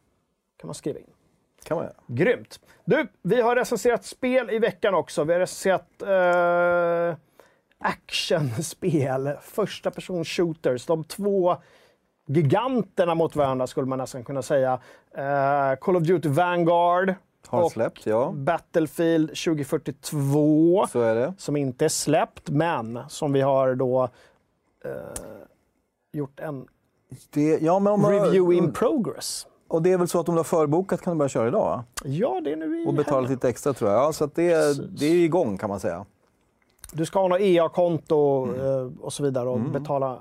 [0.59, 1.05] kan man skriva in.
[1.65, 1.95] kan man göra.
[2.07, 2.59] Grymt!
[2.85, 5.23] Du, vi har recenserat spel i veckan också.
[5.23, 7.15] Vi har recenserat eh,
[7.79, 10.85] actionspel, första person shooters.
[10.85, 11.55] De två
[12.27, 14.79] giganterna mot varandra skulle man nästan kunna säga.
[15.17, 17.13] Eh, Call of Duty Vanguard
[17.47, 18.31] Har och släppt, ja.
[18.35, 21.33] Battlefield 2042 Så är det.
[21.37, 24.03] som inte är släppt, men som vi har då
[24.85, 24.91] eh,
[26.13, 26.67] gjort en
[27.29, 29.47] det ja, men om review in progress.
[29.67, 31.59] Och det är väl så att om du har förbokat kan du börja köra idag?
[31.65, 31.83] va?
[32.03, 33.99] Ja, det är nu i Och betala lite extra tror jag.
[34.03, 34.99] Ja, så det, är, Precis.
[34.99, 36.05] det är igång kan man säga.
[36.93, 38.59] Du ska ha något EA-konto Mm.
[38.65, 40.19] eh, och så vidare och betala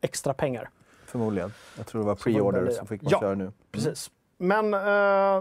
[0.00, 0.70] extra pengar.
[1.06, 1.52] Förmodligen.
[1.76, 3.20] Jag tror det var pre-order så fick man Ja.
[3.20, 3.52] köra nu.
[3.72, 4.10] Precis.
[4.42, 4.80] Men eh,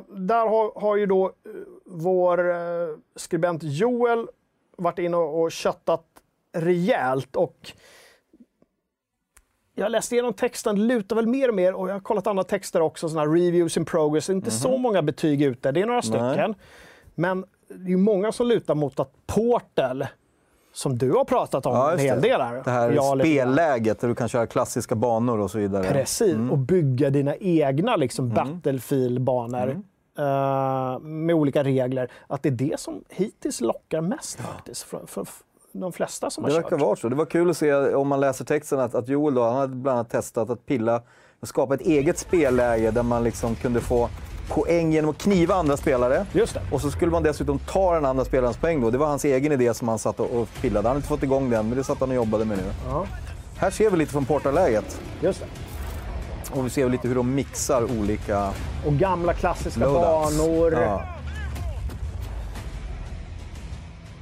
[0.08, 1.32] där har, har ju då eh,
[1.86, 2.56] vår eh,
[3.16, 4.28] skribent Joel
[4.78, 6.06] varit inne och, och köttat
[6.54, 7.36] rejält.
[7.36, 7.72] Och
[9.76, 12.82] jag läste igenom texten, lutar väl mer och mer och jag har kollat andra texter
[12.82, 14.26] också, såna här reviews in progress.
[14.28, 16.12] Det är inte så många betyg ute, det är några Mhm.
[16.12, 16.30] Nej.
[16.34, 16.56] stycken.
[17.16, 20.06] Men det är ju många som lutar mot att Portal,
[20.74, 22.28] som du har pratat om Ja, en hel det.
[22.30, 22.62] del här.
[22.64, 23.20] Det här grann.
[23.20, 25.84] spelläget där du kan köra klassiska banor och så vidare.
[25.84, 28.36] Precis, och bygga dina egna liksom, Mm.
[28.36, 29.82] Battlefield-banor
[30.18, 32.12] eh, med olika regler.
[32.28, 35.34] Att det är det som hittills lockar mest faktiskt, för, för, för
[35.72, 36.82] de flesta som Det har verkar kört.
[36.82, 37.10] vara så.
[37.10, 39.76] Det var kul att se om man läser texten att, att Joel då, han hade
[39.76, 41.02] bland annat testat att pilla
[41.42, 44.10] och skapa ett eget spelläge där man liksom kunde få
[44.50, 46.26] poäng genom att kniva andra spelare.
[46.34, 46.62] Just det.
[46.72, 48.90] Och så skulle man dessutom ta den andra spelarens poäng då.
[48.92, 50.78] Det var hans egen idé som han satt och pillade.
[50.80, 52.64] Han hade inte fått igång den, men det satt han och jobbade med nu.
[52.90, 53.06] Ja,
[53.58, 55.02] Här ser vi lite från portarläget.
[55.22, 55.46] just det.
[56.60, 58.54] Och vi ser lite hur de mixar olika
[58.86, 60.38] Och gamla klassiska loadouts.
[60.38, 60.74] banor.
[60.74, 61.02] Ja.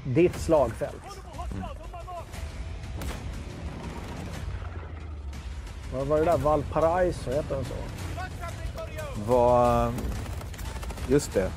[0.06, 1.09] Ditt slagfält.
[5.94, 6.38] Vad var det där?
[6.38, 7.74] Valparaiso, heter den så?
[9.28, 9.94] Vad...
[11.08, 11.52] Just det.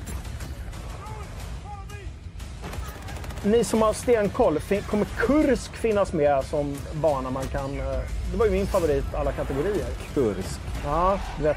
[3.44, 4.58] Ni som har stenkoll,
[4.90, 7.80] kommer Kursk finnas med som bana man kan...
[7.80, 7.98] eh,
[8.32, 9.86] Det var ju min favorit alla kategorier.
[10.14, 10.60] Kursk.
[10.84, 11.56] Ja, du vet,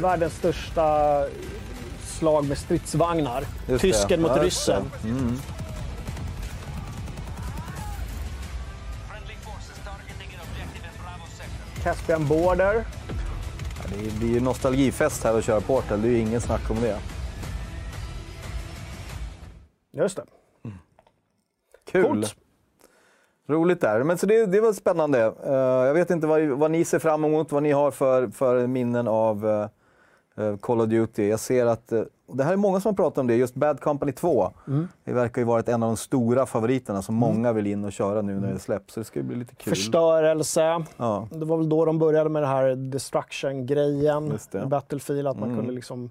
[0.00, 1.24] världens största
[2.06, 3.44] slag med stridsvagnar.
[3.68, 4.28] Just Tysken det.
[4.28, 4.90] mot ryssen.
[5.04, 5.38] Mm.
[11.82, 12.84] Caspian Border.
[13.88, 16.02] Det blir ju nostalgifest här att köra Portal.
[16.02, 16.98] Det är ju ingen snack om det.
[19.92, 20.24] Just det.
[21.92, 22.04] Kul.
[22.04, 22.36] Coolt.
[23.48, 24.02] Roligt där.
[24.02, 25.34] Men så det, det var spännande.
[25.44, 25.52] Eh,
[25.86, 29.08] jag vet inte vad, vad ni ser fram emot, vad ni har för, för minnen
[29.08, 29.70] av
[30.36, 31.28] eh, Call of Duty.
[31.28, 31.92] Jag ser att
[32.30, 34.52] eh, det här är många som har pratat om det, just Bad Company 2.
[34.66, 34.88] Mm.
[35.04, 38.22] Det verkar ju varit en av de stora favoriterna som många vill in och köra
[38.22, 38.94] nu när det släpps.
[38.94, 39.70] Så det ska bli lite kul.
[39.74, 40.84] Förstörelse.
[40.96, 41.26] Ja.
[41.30, 45.26] Det var väl då de började med det här destruction-grejen i Battlefield.
[45.28, 45.58] Att man Mm.
[45.60, 46.10] kunde liksom...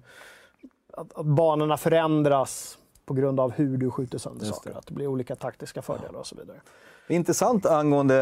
[0.92, 4.70] Att, att banorna förändras på grund av hur du skjuter sönder saker.
[4.78, 6.56] Att det blir olika taktiska fördelar och så vidare.
[7.08, 8.14] Intressant angående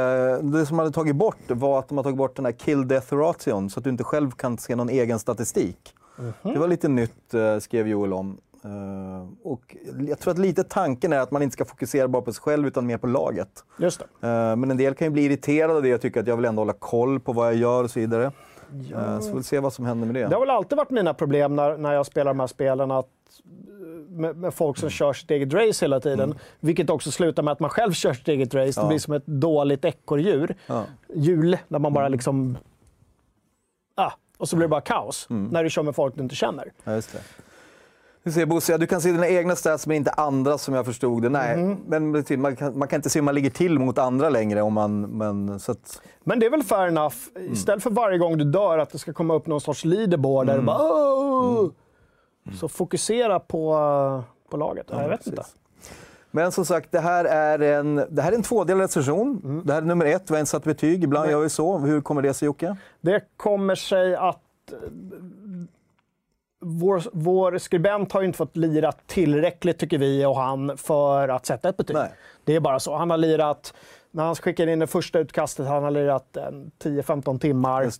[0.42, 2.88] det som man hade tagit bort var att de har tagit bort den här kill
[2.88, 5.94] death ration så att du inte själv kan se någon egen statistik.
[6.18, 6.52] Mhm.
[6.52, 8.38] Det var lite nytt, eh, skrev Joel om.
[8.64, 9.76] Eh, Och
[10.08, 12.66] jag tror att lite tanken är att man inte ska fokusera bara på sig själv
[12.66, 13.64] utan mer på laget.
[13.78, 14.28] Just det.
[14.28, 16.44] Eh, Men en del kan ju bli irriterade av det och tycka att jag vill
[16.44, 18.24] ändå hålla koll på vad jag gör och så vidare.
[18.94, 20.34] Eh, Så vi får se vad som händer med Det det.
[20.34, 22.90] har väl alltid varit mina problem när, när jag spelar de här spelen.
[22.90, 23.08] Att,
[24.08, 26.34] med, med folk som kör sitt eget race hela tiden.
[26.60, 28.60] Vilket också slutar med att man själv kör sitt eget race.
[28.60, 28.72] Mm.
[28.76, 28.82] Ja.
[28.82, 30.54] Det blir som ett dåligt ekorrdjur.
[30.66, 30.84] Ja.
[31.14, 32.12] Hjul, där man bara Mm.
[32.12, 32.58] liksom...
[33.94, 35.26] Ah, och så blir det bara kaos.
[35.28, 36.72] När du kör med folk du inte känner.
[36.84, 37.18] Ja, just det.
[38.22, 38.72] Hur säger Bosse?
[38.72, 41.28] Ja, du kan se dina egna stats men inte andra som jag förstod det.
[41.28, 44.62] Nej, men man kan, man kan inte se hur man ligger till mot andra längre.
[44.62, 47.16] Om man, men, så att, Men det är väl fair enough.
[47.52, 50.58] Istället för varje gång du dör att det ska komma upp någon sorts leaderboard där
[50.58, 51.70] du bara "Åh!"
[52.60, 54.86] Så fokusera på, på laget.
[54.90, 55.42] jag vet inte.
[56.30, 59.62] Men som sagt, det här är en, det här är en tvådelad recension.
[59.64, 61.04] Det här är nummer ett, vi har inte satt betyg.
[61.04, 61.78] Ibland gör vi så.
[61.78, 62.76] Hur kommer det sig Jocke?
[63.00, 64.76] Det kommer sig att eh,
[66.60, 71.46] vår, vår skribent har ju inte fått lira tillräckligt, tycker vi och han, för att
[71.46, 71.96] sätta ett betyg.
[71.96, 72.12] Nej.
[72.44, 72.96] Det är bara så.
[72.96, 73.74] Han har lirat,
[74.10, 77.90] när han skickade in det första utkastet, han har lirat en 10-15 timmar.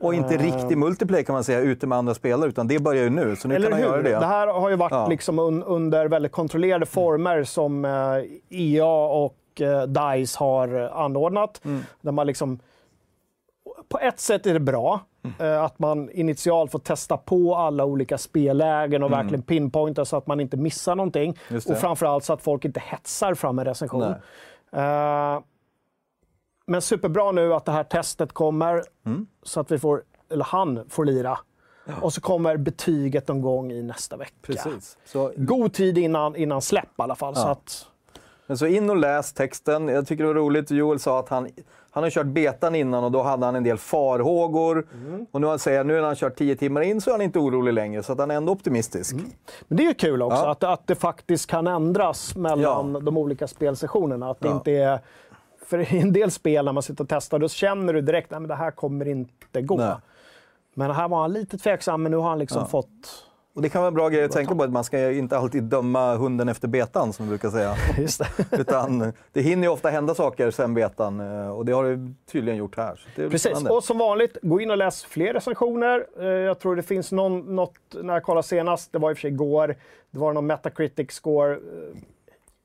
[0.00, 3.10] Och inte riktig multiplayer kan man säga, ute med andra spelare, utan det börjar ju
[3.10, 3.36] nu.
[3.36, 3.88] Så nu kan han hur?
[3.88, 4.10] göra det.
[4.18, 5.06] Det här har ju varit Ja.
[5.08, 7.90] liksom un, under väldigt kontrollerade former som eh,
[8.50, 11.60] EA och eh, DICE har anordnat.
[11.64, 11.82] Mm.
[12.00, 12.58] Där man liksom,
[13.88, 15.00] på ett sätt är det bra
[15.38, 15.64] Mm.
[15.64, 20.40] att man initialt får testa på alla olika spellägen och verkligen pinpointa så att man
[20.40, 21.36] inte missar någonting.
[21.48, 21.62] Mm.
[21.68, 24.14] Och framförallt så att folk inte hetsar fram en recension.
[24.70, 25.40] Nej.
[26.70, 29.26] Men superbra nu att det här testet kommer Mm.
[29.42, 30.02] så att vi får,
[30.32, 31.38] eller han får lira.
[32.02, 34.32] Och så kommer betyget någon gång i nästa vecka.
[34.42, 34.96] Precis.
[35.04, 37.36] Så, God tid innan, innan släpp i alla fall.
[37.36, 37.86] Så att,
[38.46, 39.88] men så in och läs texten.
[39.88, 41.48] Jag tycker det var roligt, Joel sa att han,
[41.90, 44.86] han har kört betan innan och då hade han en del farhågor.
[44.94, 45.26] Mm.
[45.30, 47.38] Och nu, han säger, nu när han kört 10 timmar in så är han inte
[47.38, 49.14] orolig längre, så han är ändå optimistisk.
[49.68, 50.50] men det är ju kul också Ja.
[50.50, 53.00] att, att det faktiskt kan ändras mellan Ja.
[53.00, 54.30] de olika spelsessionerna.
[54.30, 54.54] Att det Ja.
[54.54, 55.00] inte är,
[55.70, 58.48] för i en del spel när man sitter och testar, då känner du direkt att
[58.48, 59.76] det här kommer inte gå.
[59.76, 59.94] Nej.
[60.74, 63.26] Men här var han lite tveksam, men nu har han liksom fått...
[63.54, 65.62] Och det kan vara en bra grej att tänka på, att man ska inte alltid
[65.62, 67.74] döma hunden efter betan, som vi brukar säga.
[67.98, 68.28] Just det.
[68.60, 72.58] Utan det hinner ju ofta hända saker sen betan eh, och det har det tydligen
[72.58, 73.00] gjort här.
[73.16, 73.70] Precis, spännande.
[73.70, 76.06] och som vanligt, gå in och läs fler recensioner.
[76.18, 79.16] Eh, Jag tror det finns någon, något, när jag kollade senast, det var i och
[79.16, 79.76] för sig igår,
[80.10, 81.58] det var någon Metacritic score.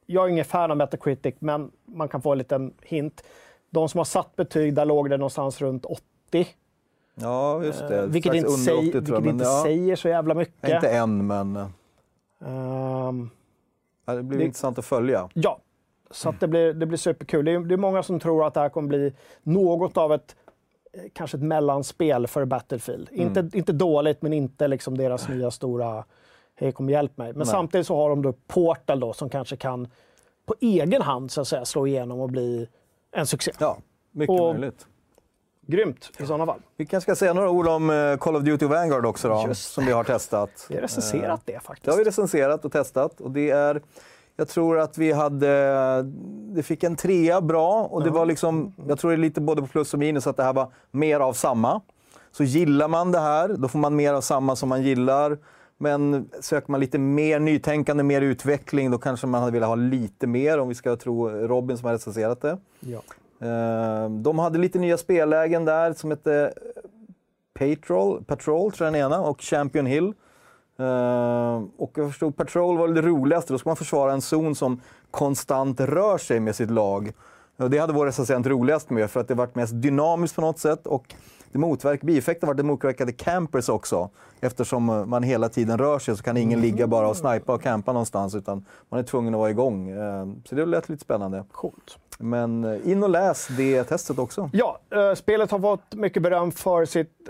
[0.06, 3.24] Jag är ingen fan av Metacritic, men man kan få en liten hint.
[3.70, 6.48] De som har satt betyg, där låg det någonstans runt 80.
[7.16, 8.00] Ja, just det.
[8.00, 10.70] Eh, Vilket inte, säger, 80 tror vilket jag, inte ja, säger så jävla mycket.
[10.76, 11.56] Inte än, men
[14.06, 15.30] ja, det blir Det- intressant att följa.
[15.34, 15.60] Ja,
[16.12, 17.46] så det, blir, det blir superkul.
[17.46, 20.36] Det är, det är många som tror att det här kommer bli något av ett
[20.94, 23.10] eh, kanske ett mellanspel för Battlefield.
[23.12, 23.28] Mm.
[23.28, 26.04] Inte, inte dåligt, men inte liksom deras nya stora
[26.56, 27.28] hej kom hjälp mig.
[27.28, 27.48] Men Nej.
[27.48, 29.88] samtidigt så har de då Portal då, som kanske kan
[30.46, 32.68] på egen hand så att säga, slå igenom och bli
[33.12, 33.52] en succé.
[33.60, 33.78] Ja,
[34.12, 34.86] mycket Och- möjligt.
[35.68, 36.60] Grymt i sådana fall.
[36.78, 39.74] Vi kanske ska säga några ord om eh, Call of Duty Vanguard också då, Just
[39.74, 40.66] som vi har testat.
[40.70, 41.88] Vi har recenserat det Det faktiskt.
[41.92, 43.82] har vi recenserat och testat och det är
[44.38, 46.04] jag tror att vi hade,
[46.56, 49.62] det fick en trea bra och det var liksom, jag tror det är lite både
[49.62, 51.82] på plus och minus att det här var mer av samma.
[52.32, 55.38] Så gillar man det här, då får man mer av samma som man gillar.
[55.78, 60.28] Men söker man lite mer nytänkande, mer utveckling, då kanske man hade velat ha lite
[60.28, 62.58] mer om vi ska tro Robin som har recenserat det.
[62.80, 63.02] Ja.
[63.48, 66.54] Eh, De hade lite nya spellägen där som hette
[67.60, 70.14] Patrol, Patrol tror jag den ena, och Champion Hill.
[70.80, 73.54] Eh, Och jag förstod Patrol var det roligaste.
[73.54, 77.12] Då ska man försvara en zon som konstant rör sig med sitt lag.
[77.58, 80.60] Och det hade vår recensent roligast med för att det varit mest dynamiskt på något
[80.60, 80.88] sätt.
[80.88, 81.16] Och
[81.56, 84.10] det motverk, bieffekten var att det motverkade campers också.
[84.42, 87.62] Eftersom eh, man hela tiden rör sig så kan ingen ligga bara och snipa och
[87.62, 89.90] campa någonstans utan man är tvungen att vara igång.
[89.90, 91.44] Eh, Så det lät lite spännande.
[91.52, 91.98] Coolt.
[92.20, 94.50] Men eh, in och läs det testet också.
[94.54, 94.80] Ja,
[95.16, 97.30] spelet har fått mycket beröm för sitt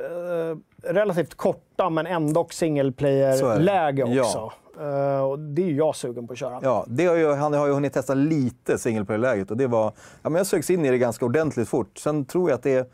[0.84, 4.22] relativt korta men ändå single player-läge Ja.
[4.22, 4.52] också.
[4.82, 6.60] Eh, och det är ju jag sugen på att köra.
[6.64, 9.84] Ja, det har ju, han har ju hunnit testa lite single player-läget och det var...
[10.22, 11.98] Ja, men jag sögs in i det ganska ordentligt fort.
[11.98, 12.86] Sen tror jag att det är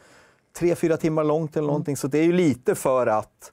[0.53, 3.51] tre, fyra timmar långt eller någonting, så det är ju lite för att...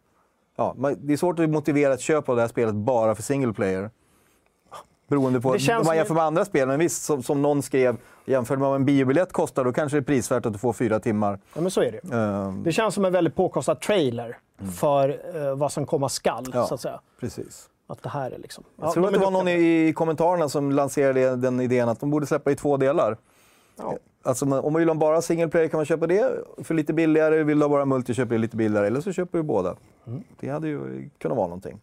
[0.57, 3.53] Ja, det är svårt att motivera ett köp av det här spelet bara för single
[3.53, 3.91] player.
[5.09, 8.59] Beroende på, om man jämför med andra spel, men visst, som, som någon skrev, jämfört
[8.59, 11.39] med vad en biobiljett kostar, då kanske det är prisvärt att du får fyra timmar.
[11.55, 12.15] Ja, men så är det.
[12.17, 14.39] Ehm, Det känns som en väldigt påkostad trailer
[14.79, 16.67] för eh, vad som komma skall, Ja.
[16.67, 17.01] så att säga.
[17.21, 17.69] precis.
[17.87, 18.65] Att det här är liksom...
[18.81, 22.11] Jag tror att det var någon i, i kommentarerna som lanserade den idén att de
[22.11, 23.17] borde släppa i två delar.
[23.77, 23.97] Ja.
[24.29, 26.33] Alltså, man- om man vill ha bara single player kan man köpa det
[26.64, 27.43] för lite billigare.
[27.45, 28.87] Vill du ha bara multi köper du lite billigare.
[28.87, 29.76] Eller så köper du båda.
[30.07, 30.22] Mm.
[30.41, 31.81] Det hade ju kunnat vara någonting.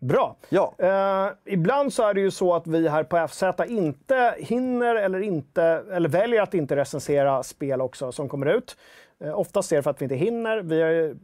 [0.00, 0.36] Bra.
[0.48, 4.94] Ja, Eh, ibland så är det ju så att vi här på FZ inte hinner
[4.96, 5.62] eller, inte,
[5.92, 8.76] eller väljer att inte recensera spel också som kommer ut.
[9.20, 10.58] Eh, oftast är det för att vi inte hinner.
[10.62, 11.14] Vi har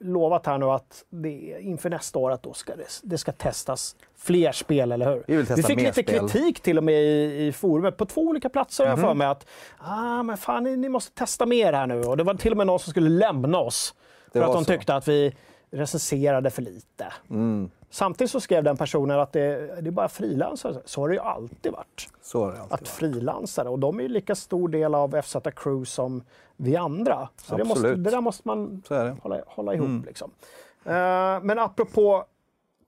[0.00, 3.96] lovat här nu att det inför nästa år att då ska det, det ska testas
[4.16, 5.24] fler spel, eller hur?
[5.26, 6.04] Vi testa fick lite spel.
[6.04, 9.26] kritik till och med i, i forumet på två olika platser har jag för mig
[9.26, 9.46] att
[9.78, 12.02] ah, men fan, ni, ni måste testa mer här nu.
[12.02, 13.94] Och det var till och med någon som skulle lämna oss.
[14.32, 14.72] Det För att de så.
[14.72, 15.34] tyckte att vi
[15.70, 17.12] recenserade för lite.
[17.30, 17.70] Mm.
[17.90, 20.74] Samtidigt så skrev den personen att det, det är bara frilansare.
[20.84, 22.08] Så har det ju alltid varit.
[22.22, 25.36] Så har det alltid Att frilansare, och de är ju lika stor del av FZ
[25.56, 26.22] Crew som
[26.56, 27.28] vi andra.
[27.36, 28.82] Så det, måste, det där måste man
[29.22, 30.06] hålla, hålla ihop.
[30.06, 30.30] Liksom.
[30.84, 32.24] Eh, men apropå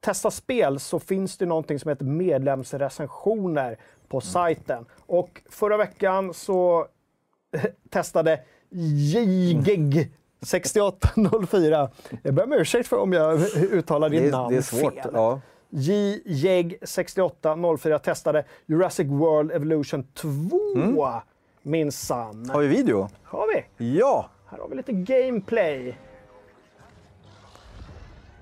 [0.00, 3.78] testa spel så finns det någonting som heter medlemsrecensioner
[4.08, 4.86] på sajten.
[5.06, 6.86] Och förra veckan så
[7.90, 11.88] testade JGEG 6804.
[12.22, 14.94] Jag ber om ursäkt för om jag uttalar ditt Det namn det är svårt.
[14.94, 15.10] fel.
[15.14, 15.40] Ja.
[15.70, 21.20] JJEG 6804 testade Jurassic World Evolution 2.
[21.62, 22.50] Minsann.
[22.50, 23.08] Har vi video?
[23.24, 23.46] Har
[23.78, 23.98] vi.
[23.98, 24.30] Ja!
[24.46, 25.98] Här har vi lite gameplay.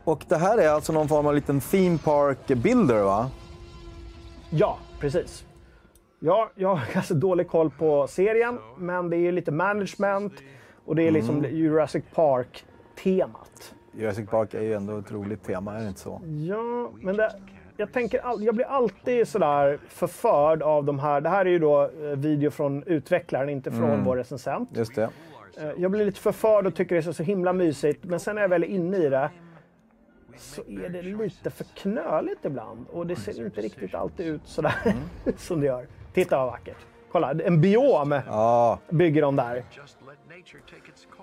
[0.05, 3.31] Och det här är alltså någon form av liten theme park builder va?
[4.51, 5.45] Ja, precis.
[6.21, 10.33] Ja, jag har ganska dålig koll på serien, men det är lite management
[10.89, 13.75] och det är liksom Jurassic Park-temat.
[13.93, 16.21] Jurassic Park är ju ändå ett roligt tema, är det inte så?
[16.49, 17.33] Ja, men det,
[17.77, 21.21] jag, tänker, all- jag blir alltid sådär förförd av de här.
[21.21, 24.77] Det här är ju då eh, video från utvecklaren, inte från vår recensent.
[24.77, 25.09] Just det.
[25.61, 28.43] Eh, Jag blir lite förförd och tycker det är så, himla mysigt, men sen när
[28.43, 29.31] jag väl är inne i det
[30.37, 34.75] så är det lite för knöligt ibland och det ser inte riktigt alltid ut sådär
[35.37, 35.87] som det gör.
[36.13, 36.77] Titta vad vackert.
[37.13, 39.65] Kolla, en biom Ja, bygger de där.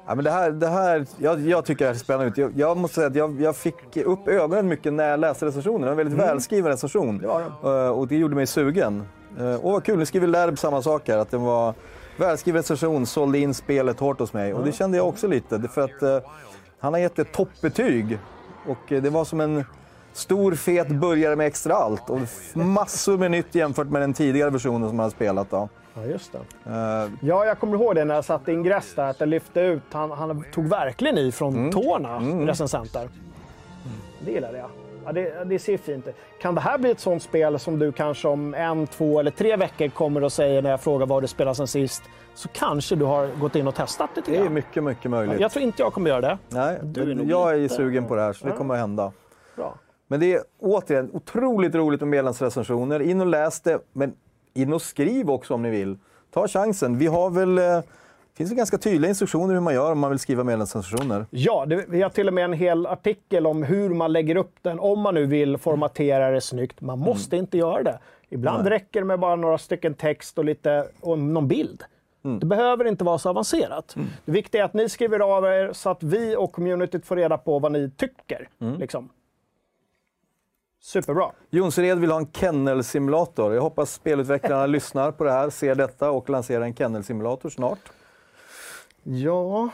[0.08, 2.38] Ja men det här, det här jag, jag tycker det här ser spännande ut.
[2.38, 5.82] Jag, jag måste säga att jag, jag fick upp ögonen mycket när jag läste recensionen.
[5.82, 7.20] Det var en väldigt välskriven recension.
[7.28, 9.08] var Eh, och det gjorde mig sugen.
[9.40, 11.18] Uh, och vad kul, nu skriver Lerb samma sak här.
[11.18, 11.74] Att det var
[12.18, 14.54] välskriven recension, sålde in spelet hårt hos mig.
[14.54, 15.58] Och det kände jag också lite.
[15.58, 16.30] Det För att eh,
[16.80, 18.20] han har gett ett toppbetyg.
[18.68, 19.64] Och eh, det var som en
[20.14, 22.10] stor fet burgare med extra allt.
[22.10, 22.20] Och
[22.54, 25.50] massor med nytt jämfört med den tidigare versionen som han har spelat.
[25.50, 25.70] Då.
[25.96, 26.38] Ja, just det.
[26.72, 29.82] Eh, Ja, jag kommer ihåg det när jag satte ingress där, att jag lyfte ut.
[29.92, 33.10] Han, han tog verkligen i från tårna, recensenter.
[34.26, 34.70] Det gillade jag.
[35.06, 36.16] Ja, det, det ser fint ut.
[36.42, 39.56] Kan det här bli ett sånt spel som du kanske om en, två eller tre
[39.56, 42.04] veckor kommer och säger när jag frågar vad du spelat sen sist?
[42.36, 45.40] Så kanske du har gått in och testat det det är mycket, mycket möjligt.
[45.40, 46.38] Jag tror inte jag kommer göra det.
[46.50, 49.12] Nej, Du är nog jag är sugen på det här så det kommer att hända.
[49.56, 49.76] Bra.
[50.08, 53.00] Men det är återigen otroligt roligt med medlemsrecensioner.
[53.00, 54.14] In och läs det, men
[54.56, 55.98] in och skriv också om ni vill.
[56.34, 56.98] Ta chansen.
[56.98, 57.58] Vi har väl...
[57.58, 57.82] Eh,
[58.34, 61.26] finns det ganska tydliga instruktioner hur man gör om man vill skriva medlemsrecensioner.
[61.30, 64.56] Ja, det, vi har till och med en hel artikel om hur man lägger upp
[64.62, 66.82] den om man nu vill formatera det snyggt.
[66.82, 68.00] Man måste inte göra det.
[68.30, 68.72] Ibland Nej.
[68.72, 71.84] räcker det med bara några stycken text och, lite, och någon bild.
[72.40, 73.96] Det behöver inte vara så avancerat.
[74.26, 77.38] Det viktiga är att ni skriver av er så att vi och communityt får reda
[77.38, 78.50] på vad ni tycker.
[78.80, 79.10] Liksom.
[80.86, 81.32] Superbra.
[81.50, 83.54] Jonsered vill ha en kennelsimulator.
[83.54, 87.80] Jag hoppas spelutvecklarna lyssnar på det här, ser detta och lanserar en kennelsimulator snart.
[89.04, 89.70] Ja,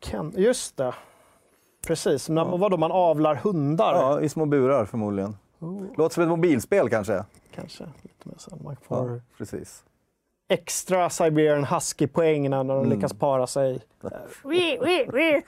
[0.00, 0.94] Ken, just det.
[1.86, 2.28] Precis.
[2.28, 3.94] När, Vadå, man avlar hundar?
[3.94, 5.36] Ja, i små burar förmodligen.
[5.96, 7.24] Låter som ett mobilspel kanske.
[7.54, 7.84] Kanske.
[8.02, 8.56] Lite mer så.
[8.64, 9.10] Man får...
[9.10, 9.84] Ja, precis.
[10.48, 13.80] extra Siberian Husky-poäng när de lyckas para sig.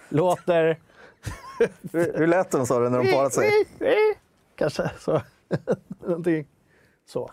[0.09, 0.79] Låter...
[1.93, 3.51] Hur, hur lät de sa du när de parade sig?
[4.59, 5.21] Kanske så.
[6.07, 6.47] Någonting
[7.07, 7.31] så.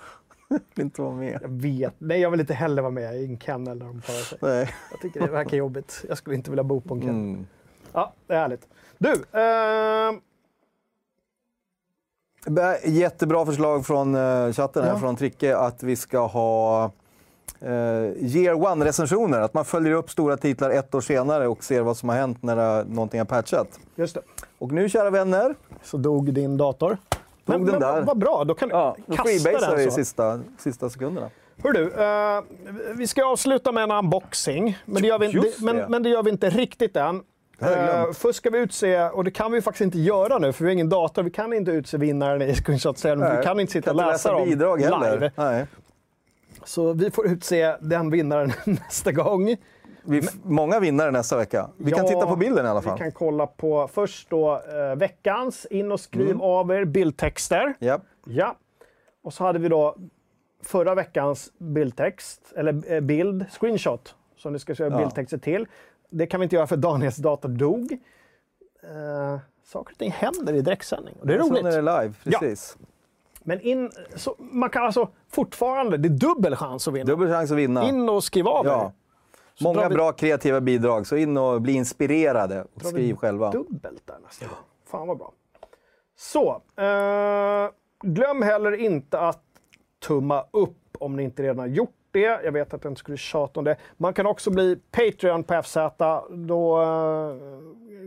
[0.76, 1.40] Inte vara med.
[1.42, 1.94] Jag vet.
[1.98, 4.38] Nej, jag vill inte heller vara med i en kennel när de parar sig.
[4.42, 4.76] Nej.
[4.92, 6.06] Jag tycker det verkar jobbigt.
[6.10, 7.16] Jag skulle inte vilja bo på en kennel.
[7.16, 7.48] Mm.
[7.94, 8.68] Ja, det är härligt.
[8.98, 10.20] Du, eh,
[12.86, 15.00] Jättebra förslag från eh, chatten här, Ja.
[15.00, 16.84] från Tricke, att vi ska ha
[17.60, 19.40] eh, year one-recensioner.
[19.42, 22.44] Att man följer upp stora titlar ett år senare och ser vad som har hänt
[22.44, 23.80] när någonting har patchat.
[23.96, 24.22] just det.
[24.60, 26.98] Och nu, kära vänner, Så dog din dator.
[27.46, 28.02] Men, den där.
[28.02, 29.92] vad bra, då kan du ja, kasta den i så.
[29.92, 31.30] sista, sista sekunderna.
[31.64, 32.44] Hör du, eh,
[32.98, 36.24] vi ska avsluta med en unboxing, men det gör vi, inte, men, men det gör
[36.24, 37.24] vi inte riktigt än.
[37.60, 40.70] Eh, först ska vi utse, och det kan vi faktiskt inte göra nu, för vi
[40.70, 41.24] har ingen dator.
[41.24, 44.50] Vi kan inte utse vinnaren i screenshot för vi kan inte sitta och läsa dem
[44.50, 45.14] bidrag heller.
[45.14, 45.32] live.
[45.36, 45.68] Nej.
[46.64, 49.58] Så vi får utse den vinnaren nästa gång.
[50.08, 51.70] Vi många vinnare nästa vecka.
[51.78, 52.94] Vi kan Ja, titta på bilden i alla fall.
[52.94, 55.66] Vi kan kolla på först då eh, veckans.
[55.66, 57.74] In och skriv av er bildtexter.
[57.80, 58.00] Ja.
[58.26, 58.56] Ja.
[59.24, 59.96] Och så hade vi då
[60.64, 64.98] förra veckans bildtext, eller eh, bild, screenshot, som ni ska göra Ja.
[64.98, 65.68] bildtexter till.
[66.10, 67.92] Det kan vi inte göra för Daniels dator dog.
[68.84, 71.64] Eh, saker och ting händer i direktsändning och det är roligt.
[71.64, 72.78] det är live, precis.
[73.44, 77.06] Men in, så, man kan alltså fortfarande, det är dubbel chans att vinna.
[77.06, 77.90] Dubbel chans att vinna.
[77.90, 78.86] In och skriv av Ja.
[78.86, 78.92] er.
[79.62, 83.52] Många vi- bra kreativa bidrag, så in och bli inspirerade och Drar skriv själva.
[83.52, 84.50] Dubbelt där nästan.
[84.86, 85.32] Fan vad bra.
[86.18, 87.70] Så, eh,
[88.04, 89.42] glöm heller inte att
[90.08, 92.42] tumma upp om ni inte redan har gjort det.
[92.44, 93.76] Jag vet att jag inte skulle tjata om det.
[93.98, 95.78] Man kan också bli Patreon på FZ.
[96.30, 97.36] Då eh,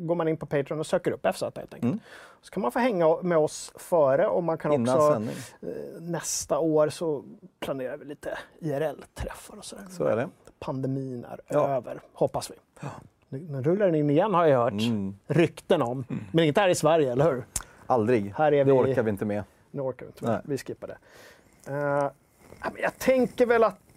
[0.01, 2.03] går man in på Patreon och söker upp FZ helt enkelt.
[2.41, 5.35] Så kan man få hänga med oss före och man kan Innan också sändning.
[6.01, 7.25] nästa år så
[7.61, 9.85] planerar vi lite IRL-träffar och sådär.
[9.91, 10.29] Så är det.
[10.59, 11.69] Pandemin är Ja.
[11.69, 12.55] över, hoppas vi.
[13.29, 15.15] Nu, nu rullar den in igen har jag hört Mm.
[15.27, 16.05] rykten om.
[16.33, 17.45] Men inte här i Sverige, eller hur?
[17.87, 18.33] Aldrig.
[18.37, 19.45] Här är det vi- orkar vi inte med.
[19.71, 20.35] Nu orkar vi inte Nej.
[20.35, 20.43] mer.
[20.45, 20.99] Vi skippar det.
[21.73, 21.77] Eh,
[22.61, 23.88] ja, men jag tänker väl att eh,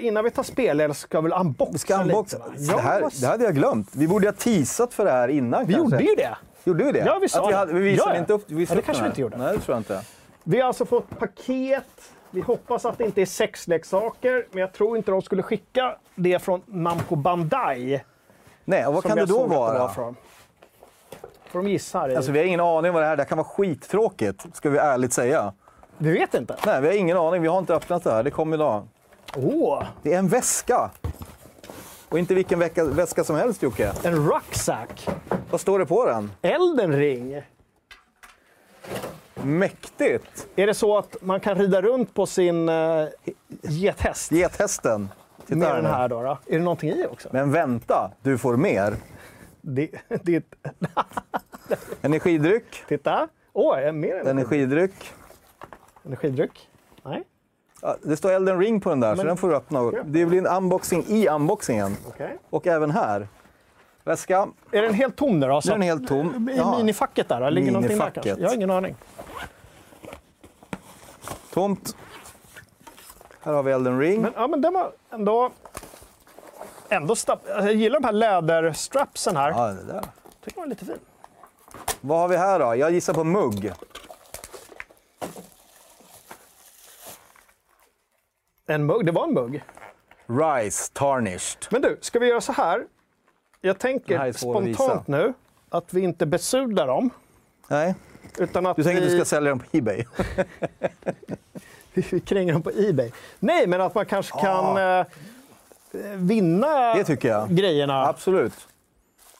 [0.00, 2.38] innan vi tar spel ska vi väl unboxa ska unboxa.
[2.56, 2.74] lite?
[2.74, 3.88] det, här, det hade jag glömt.
[3.92, 5.96] Vi borde ha teasat för det här innan vi kanske.
[5.96, 6.36] gjorde ju det.
[6.64, 6.98] Gjorde vi det?
[7.06, 8.20] Ja, vi sa Att vi, hade, vi visade Ja, ja.
[8.20, 9.36] inte upp, vi visade Ja, det kanske vi inte gjorde.
[9.36, 10.02] Nej, det tror jag inte.
[10.44, 11.84] Vi har alltså fått paket.
[12.30, 16.38] Vi hoppas att det inte är sexleksaker, men jag tror inte de skulle skicka det
[16.38, 18.00] från Namco Bandai.
[18.64, 19.88] Nej, och vad kan det då det vara?
[19.88, 20.16] från.
[21.50, 22.16] Får de gissa här?
[22.16, 24.78] Alltså, vi har ingen aning vad det här Det här kan vara skittråkigt, ska vi
[24.78, 25.52] ärligt säga.
[25.98, 26.56] Vi vet inte.
[26.66, 27.42] Nej, vi har ingen aning.
[27.42, 28.22] Vi har inte öppnat det här.
[28.22, 28.88] Det kom idag.
[29.36, 30.90] Åh, Det är en väska.
[32.08, 33.92] Och inte vilken väska, väska som helst, Jocke.
[34.02, 35.08] en rucksack.
[35.50, 36.32] Vad står det på den?
[36.42, 37.42] Elden ring.
[39.34, 40.48] Mäktigt!
[40.56, 43.08] Är det så att man kan rida runt på sin uh,
[43.62, 45.08] gethäst Gethästen.
[45.46, 46.38] Titta med den här då, då?
[46.46, 47.28] Är det någonting i också?
[47.32, 48.96] Men vänta, du får mer.
[49.60, 49.90] Det,
[50.22, 50.44] det
[52.02, 52.82] Energidryck.
[52.88, 53.28] titta!
[53.52, 54.30] Åh, oh, mer energi.
[54.30, 55.12] Energidryck.
[56.06, 56.68] energidryck?
[57.04, 57.24] Nej,
[58.02, 59.90] det står Elden ring på den där, så Men- den får du öppna.
[60.04, 61.96] Det blir en unboxing i unboxingen.
[62.08, 62.38] okej.
[62.50, 63.28] Och även här.
[64.04, 64.48] Väska.
[64.72, 65.60] Är den helt tom nu då?
[65.64, 66.48] Nu är den helt tom.
[66.48, 66.76] I Jaha.
[66.78, 67.50] minifacket där?
[67.50, 68.24] Ligger där Minifacket.
[68.24, 68.42] kanske?
[68.42, 68.96] Jag har ingen aning.
[71.54, 71.96] Tomt.
[73.42, 74.22] Här har vi Elden ring.
[74.22, 75.50] Men, ja, men den var ändå...
[76.88, 79.50] ändå stapp, alltså, jag gillar de här läderstrapsen här.
[79.50, 80.00] Ja, det där.
[80.44, 80.98] tycker den var lite fin.
[82.00, 82.76] Vad har vi här då?
[82.76, 83.72] Jag gissar på mugg.
[88.70, 89.62] En mugg, det var en mugg.
[90.26, 91.66] Rice tarnished.
[91.70, 92.84] Men du, ska vi göra så här?
[93.60, 95.32] Jag tänker spontant nu
[95.68, 97.10] att vi inte besudlar dem.
[97.68, 97.94] Nej,
[98.38, 100.04] Utan att du tänker vi, att du ska sälja dem på Ebay?
[101.94, 103.12] vi kränger dem på Ebay.
[103.38, 105.06] Nej, men att man kanske kan eh,
[106.16, 107.50] vinna Det tycker jag.
[107.50, 108.06] grejerna.
[108.06, 108.68] Absolut.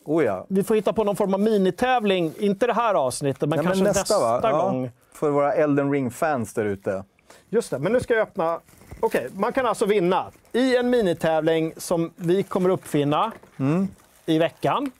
[0.04, 0.46] Oh ja.
[0.48, 2.34] Vi får hitta på någon form av minitävling.
[2.38, 4.14] Inte det här avsnittet, men Nej, kanske men nästa?
[4.42, 4.90] Ja, gång.
[5.12, 7.04] För våra Elden ring-fans där ute.
[7.48, 8.60] Just det, men nu ska jag öppna.
[9.00, 13.88] Okej, man kan alltså vinna i en minitävling som vi kommer uppfinna Mm.
[14.26, 14.90] i veckan.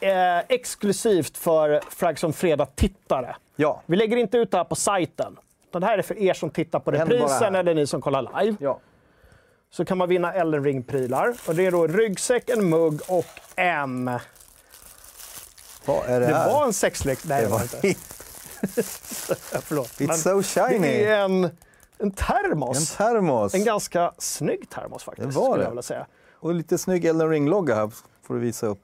[0.00, 3.36] Eh, exklusivt för Frags on Fredag-tittare.
[3.56, 3.82] Ja.
[3.86, 5.36] Vi lägger inte ut det här på sajten.
[5.72, 8.56] Det här är för er som tittar på Det reprisen eller ni som kollar live.
[8.60, 8.78] ja.
[9.72, 11.34] Så kan man vinna Elden Ring-prylar.
[11.46, 14.10] Och det är då en ryggsäck, en mugg och en...
[15.84, 16.52] Vad är det, Det här?
[16.52, 17.18] var en sexlek.
[17.24, 17.78] Nej, det var var inte.
[19.62, 19.88] Förlåt.
[20.00, 20.78] It's Men so shiny.
[20.88, 21.50] Det är en,
[22.00, 22.96] en En termos.
[22.96, 23.54] termos.
[23.54, 25.28] En ganska snygg termos faktiskt.
[25.28, 25.62] Det var skulle det.
[25.64, 26.06] Jag vilja säga.
[26.34, 27.90] Och lite snygg Elden ring-logga här
[28.22, 28.82] får du visa upp.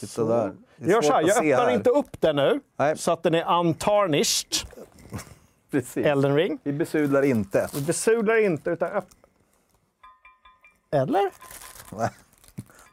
[0.00, 0.52] Titta där.
[0.76, 1.70] Det är Gör så här, jag öppnar här.
[1.74, 2.98] inte upp den nu Nej.
[2.98, 4.46] så att den är untarnished,
[5.70, 6.06] Precis.
[6.06, 6.58] Elden ring.
[6.62, 7.68] Vi besudlar inte.
[7.74, 9.04] Vi besudlar inte utan öpp...
[10.90, 11.30] Eller?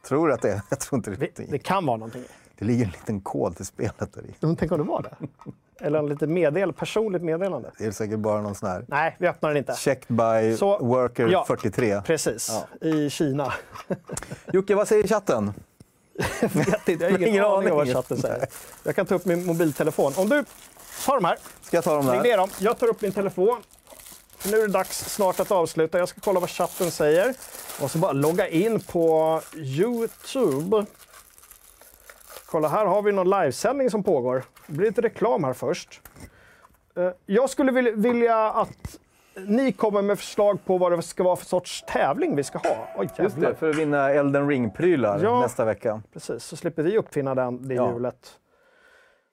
[0.08, 0.62] Tror att det är.
[0.70, 1.36] Jag tror inte det.
[1.36, 2.24] Det, det kan vara någonting.
[2.58, 4.36] Det ligger en liten kod till spelet där i.
[4.40, 5.16] Men Tänk om det var det?
[5.82, 7.72] Eller en lite meddel, personligt meddelande.
[7.78, 9.74] Det är säkert bara någon sån här Nej, vi öppnar den inte.
[9.76, 11.46] checked by Så- worker ja.
[11.48, 12.02] 43.
[12.02, 12.52] Precis,
[12.82, 13.54] i Kina.
[14.54, 15.54] Jocke, vad säger chatten?
[16.42, 18.48] Jag vet inte, jag har ingen, aning om vad chatten säger.
[18.84, 20.14] Jag kan ta upp min mobiltelefon.
[20.18, 20.46] Om du
[21.06, 22.22] tar de här, Ska jag ta dem där?
[22.22, 22.50] ner dem.
[22.60, 23.62] Jag tar upp min telefon.
[24.52, 25.98] Nu är det dags snart att avsluta.
[26.00, 27.34] Jag ska kolla vad chatten säger.
[27.82, 30.86] Och så bara logga in på Youtube.
[32.46, 34.44] Kolla, här har vi någon livesändning som pågår.
[34.68, 36.02] Det blir lite reklam här först.
[36.96, 39.00] Eh, Jag skulle vil- vilja att
[39.48, 42.88] ni kommer med förslag på vad det ska vara för sorts tävling vi ska ha.
[42.98, 45.40] Oj, Just det, för att vinna Elden ring-prylar Ja.
[45.42, 46.02] nästa vecka.
[46.14, 47.92] Precis, så slipper vi uppfinna den, det Ja.
[47.94, 48.40] hjulet.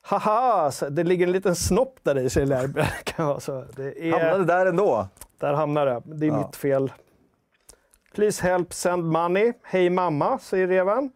[0.03, 2.31] Haha, det ligger en liten snopp där i.
[2.31, 3.65] Så det lär- kan vara så.
[3.77, 5.09] Det är, Hamnade där ändå.
[5.39, 6.03] Där hamnar det.
[6.05, 6.39] Det är Ja.
[6.47, 6.93] mitt fel.
[8.15, 9.53] Please help send money.
[9.63, 11.11] Hej mamma, säger Revan.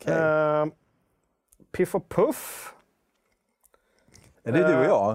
[0.00, 0.14] Okej.
[0.14, 0.66] Eh,
[1.72, 2.73] Piff och Puff.
[4.44, 5.10] Är det du och jag?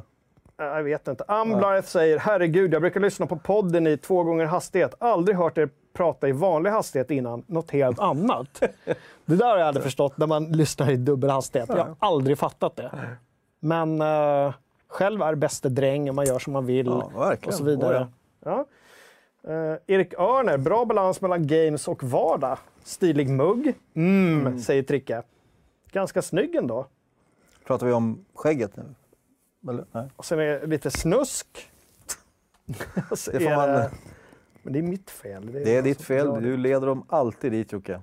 [0.60, 1.24] Eh, Jag vet inte.
[1.28, 4.96] Amblareth säger herregud, jag brukar lyssna på podden i två gånger hastighet.
[5.00, 7.44] Aldrig hört er prata i vanlig hastighet innan.
[7.48, 8.60] Något helt annat.
[9.26, 11.70] det där har jag aldrig förstått när man lyssnar i dubbel hastighet.
[11.70, 12.92] Jag har aldrig fattat det.
[13.60, 14.54] Men eh,
[14.88, 16.88] själv är bäste dräng och man gör som man vill.
[16.88, 18.08] Ja, och så vidare.
[18.46, 18.66] Ja.
[19.48, 22.58] Eh, Erik Örner, bra balans mellan games och vardag.
[22.84, 23.74] Stilig mugg.
[23.94, 25.22] Mm, säger Tricke.
[25.92, 26.86] Ganska snygg ändå.
[27.68, 28.84] Pratar vi om skägget nu?
[29.70, 29.86] Eller?
[29.91, 30.10] Nej.
[30.16, 31.72] Och sen är det lite snusk.
[33.12, 33.91] Och Det är man- det
[34.64, 35.51] Men det är mitt fel.
[35.51, 36.26] Det är ditt alltså- fel.
[36.28, 38.01] Ja, Du leder dem alltid dit Jocke.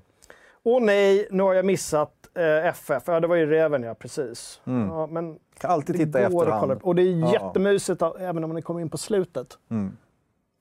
[0.62, 3.02] Åh nej, nu har jag missat eh, FF.
[3.06, 4.60] Ja, det var ju Reven ja, precis.
[4.64, 6.60] Ja, men Kan alltid titta i det efterhand.
[6.60, 6.80] kolla.
[6.82, 7.32] Och det är Ja.
[7.32, 9.58] jättemysigt även om ni kommer in på slutet.
[9.70, 9.96] Mm.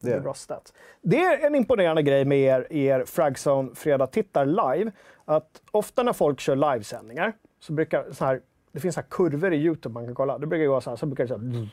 [0.02, 0.72] Det är Det.
[1.02, 4.92] Det är en imponerande grej med er, er Fragzone Fredag-tittar live.
[5.26, 8.42] Att ofta när folk kör livesändningar så brukar så här,
[8.76, 10.38] det finns så här kurvor i Youtube man kan kolla.
[10.38, 11.68] Det brukar gå så här, så brukar det så här,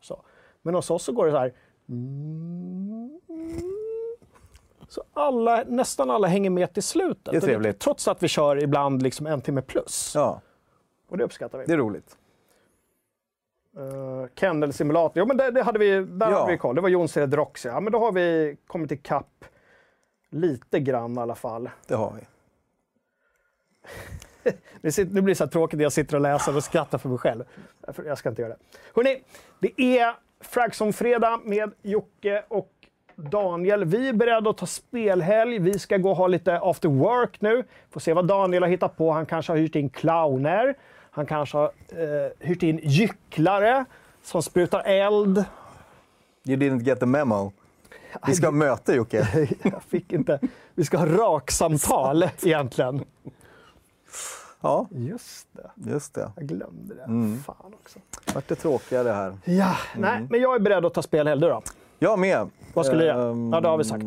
[0.00, 0.22] så.
[0.62, 1.52] Men hos oss så går det så här.
[4.88, 7.24] Så alla, nästan alla hänger med till slutet.
[7.32, 7.78] Det är trevligt.
[7.78, 10.12] Trots att vi kör ibland liksom en timme plus.
[10.14, 10.40] Ja,
[11.08, 11.64] Och det uppskattar vi.
[11.66, 12.16] det är roligt.
[13.78, 16.38] Uh, Kennel Simulator, jo men det, det hade vi, där Ja.
[16.40, 16.74] hade vi koll.
[16.74, 17.68] Det var Jonsered Roxy.
[17.68, 19.44] Ja men då har vi kommit ikapp
[20.30, 21.70] lite grann i alla fall.
[21.86, 22.26] Det har vi.
[24.80, 27.44] Nu blir det så tråkigt jag sitter och läser och skrattar för mig själv.
[28.06, 28.58] Jag ska inte göra det.
[28.94, 29.22] Hörrni,
[29.58, 32.70] det är Fragson-fredag med Jocke och
[33.16, 33.84] Daniel.
[33.84, 35.58] Vi är beredda att ta spelhelg.
[35.58, 37.64] Vi ska gå och ha lite after work nu.
[37.90, 39.12] Får se vad Daniel har hittat på.
[39.12, 40.74] Han kanske har hyrt in clowner.
[41.10, 43.84] Han kanske har eh, hyrt in gycklare
[44.22, 45.44] som sprutar eld.
[46.44, 47.52] You didn't get the memo.
[48.26, 49.48] Vi ska ha möte Jocke.
[49.62, 50.38] Jag fick inte.
[50.74, 53.04] Vi ska ha raksamtal egentligen.
[54.60, 55.90] Ja, Just det.
[55.90, 56.32] just det.
[56.36, 57.38] Jag glömde det.
[57.44, 57.98] Fan också.
[58.34, 59.36] Vart det tråkigare här.
[59.44, 61.62] Ja, nej, men jag är beredd att ta spelhelg du då.
[61.98, 62.50] Jag med.
[62.74, 63.10] Vad skulle du?
[63.10, 64.04] Ehm, Ja, det har vi sagt.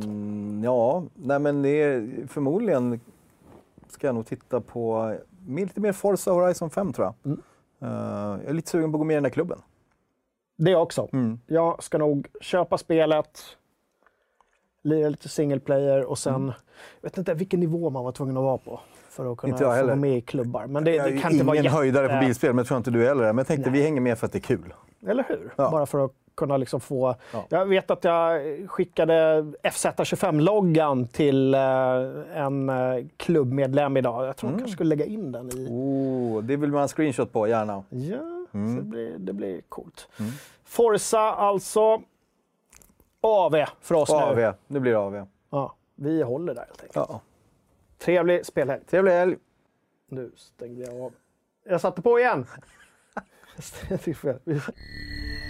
[0.64, 2.99] Ja, nej men det är, förmodligen
[3.89, 5.16] ska jag nog titta på
[5.47, 7.16] lite mer Forza Horizon 5 tror jag.
[7.26, 7.41] Mm.
[7.82, 7.89] Eh,
[8.41, 9.57] jag är lite sugen på att gå med i den här klubben.
[10.57, 11.10] Det jag också.
[11.14, 11.39] Mm.
[11.47, 13.41] Jag ska nog köpa spelet,
[14.84, 16.36] lira lite single player och sen...
[16.36, 16.51] Mm.
[17.01, 18.80] Jag vet inte vilken nivå man var tvungen att vara på
[19.24, 20.67] för att kunna Inte få vara med i klubbar.
[20.67, 23.05] Men det, det kan inte vara ingen höjdare på bilspel, men jag tror inte du
[23.05, 23.24] heller.
[23.24, 23.80] Men jag tänkte Nej.
[23.80, 24.74] vi hänger med för att det är kul.
[25.07, 25.53] Eller hur?
[25.55, 25.72] Ja.
[25.72, 27.15] Bara för att kunna liksom få...
[27.34, 27.45] Ja.
[27.49, 31.61] Jag vet att jag skickade FZ25-loggan till eh,
[32.36, 34.28] en eh, klubbmedlem idag.
[34.28, 34.57] Jag tror Mm.
[34.59, 35.67] jag kanske skulle lägga in den i...
[35.70, 37.84] Oh, det vill man ha en screenshot på, gärna.
[37.89, 38.17] Ja,
[38.53, 38.76] Mm.
[38.76, 40.07] så det, blir, det blir coolt.
[40.65, 42.01] Forza alltså.
[43.22, 44.15] AV för oss nu.
[44.15, 45.26] AV, nu blir det AV.
[45.49, 46.95] Ja, vi håller där helt enkelt.
[47.09, 47.20] Ja.
[48.00, 48.86] Trevlig spelhelg.
[48.86, 49.38] Trevlig helg.
[50.08, 51.14] Nu stängde jag av.
[51.64, 52.45] Jag satte på igen.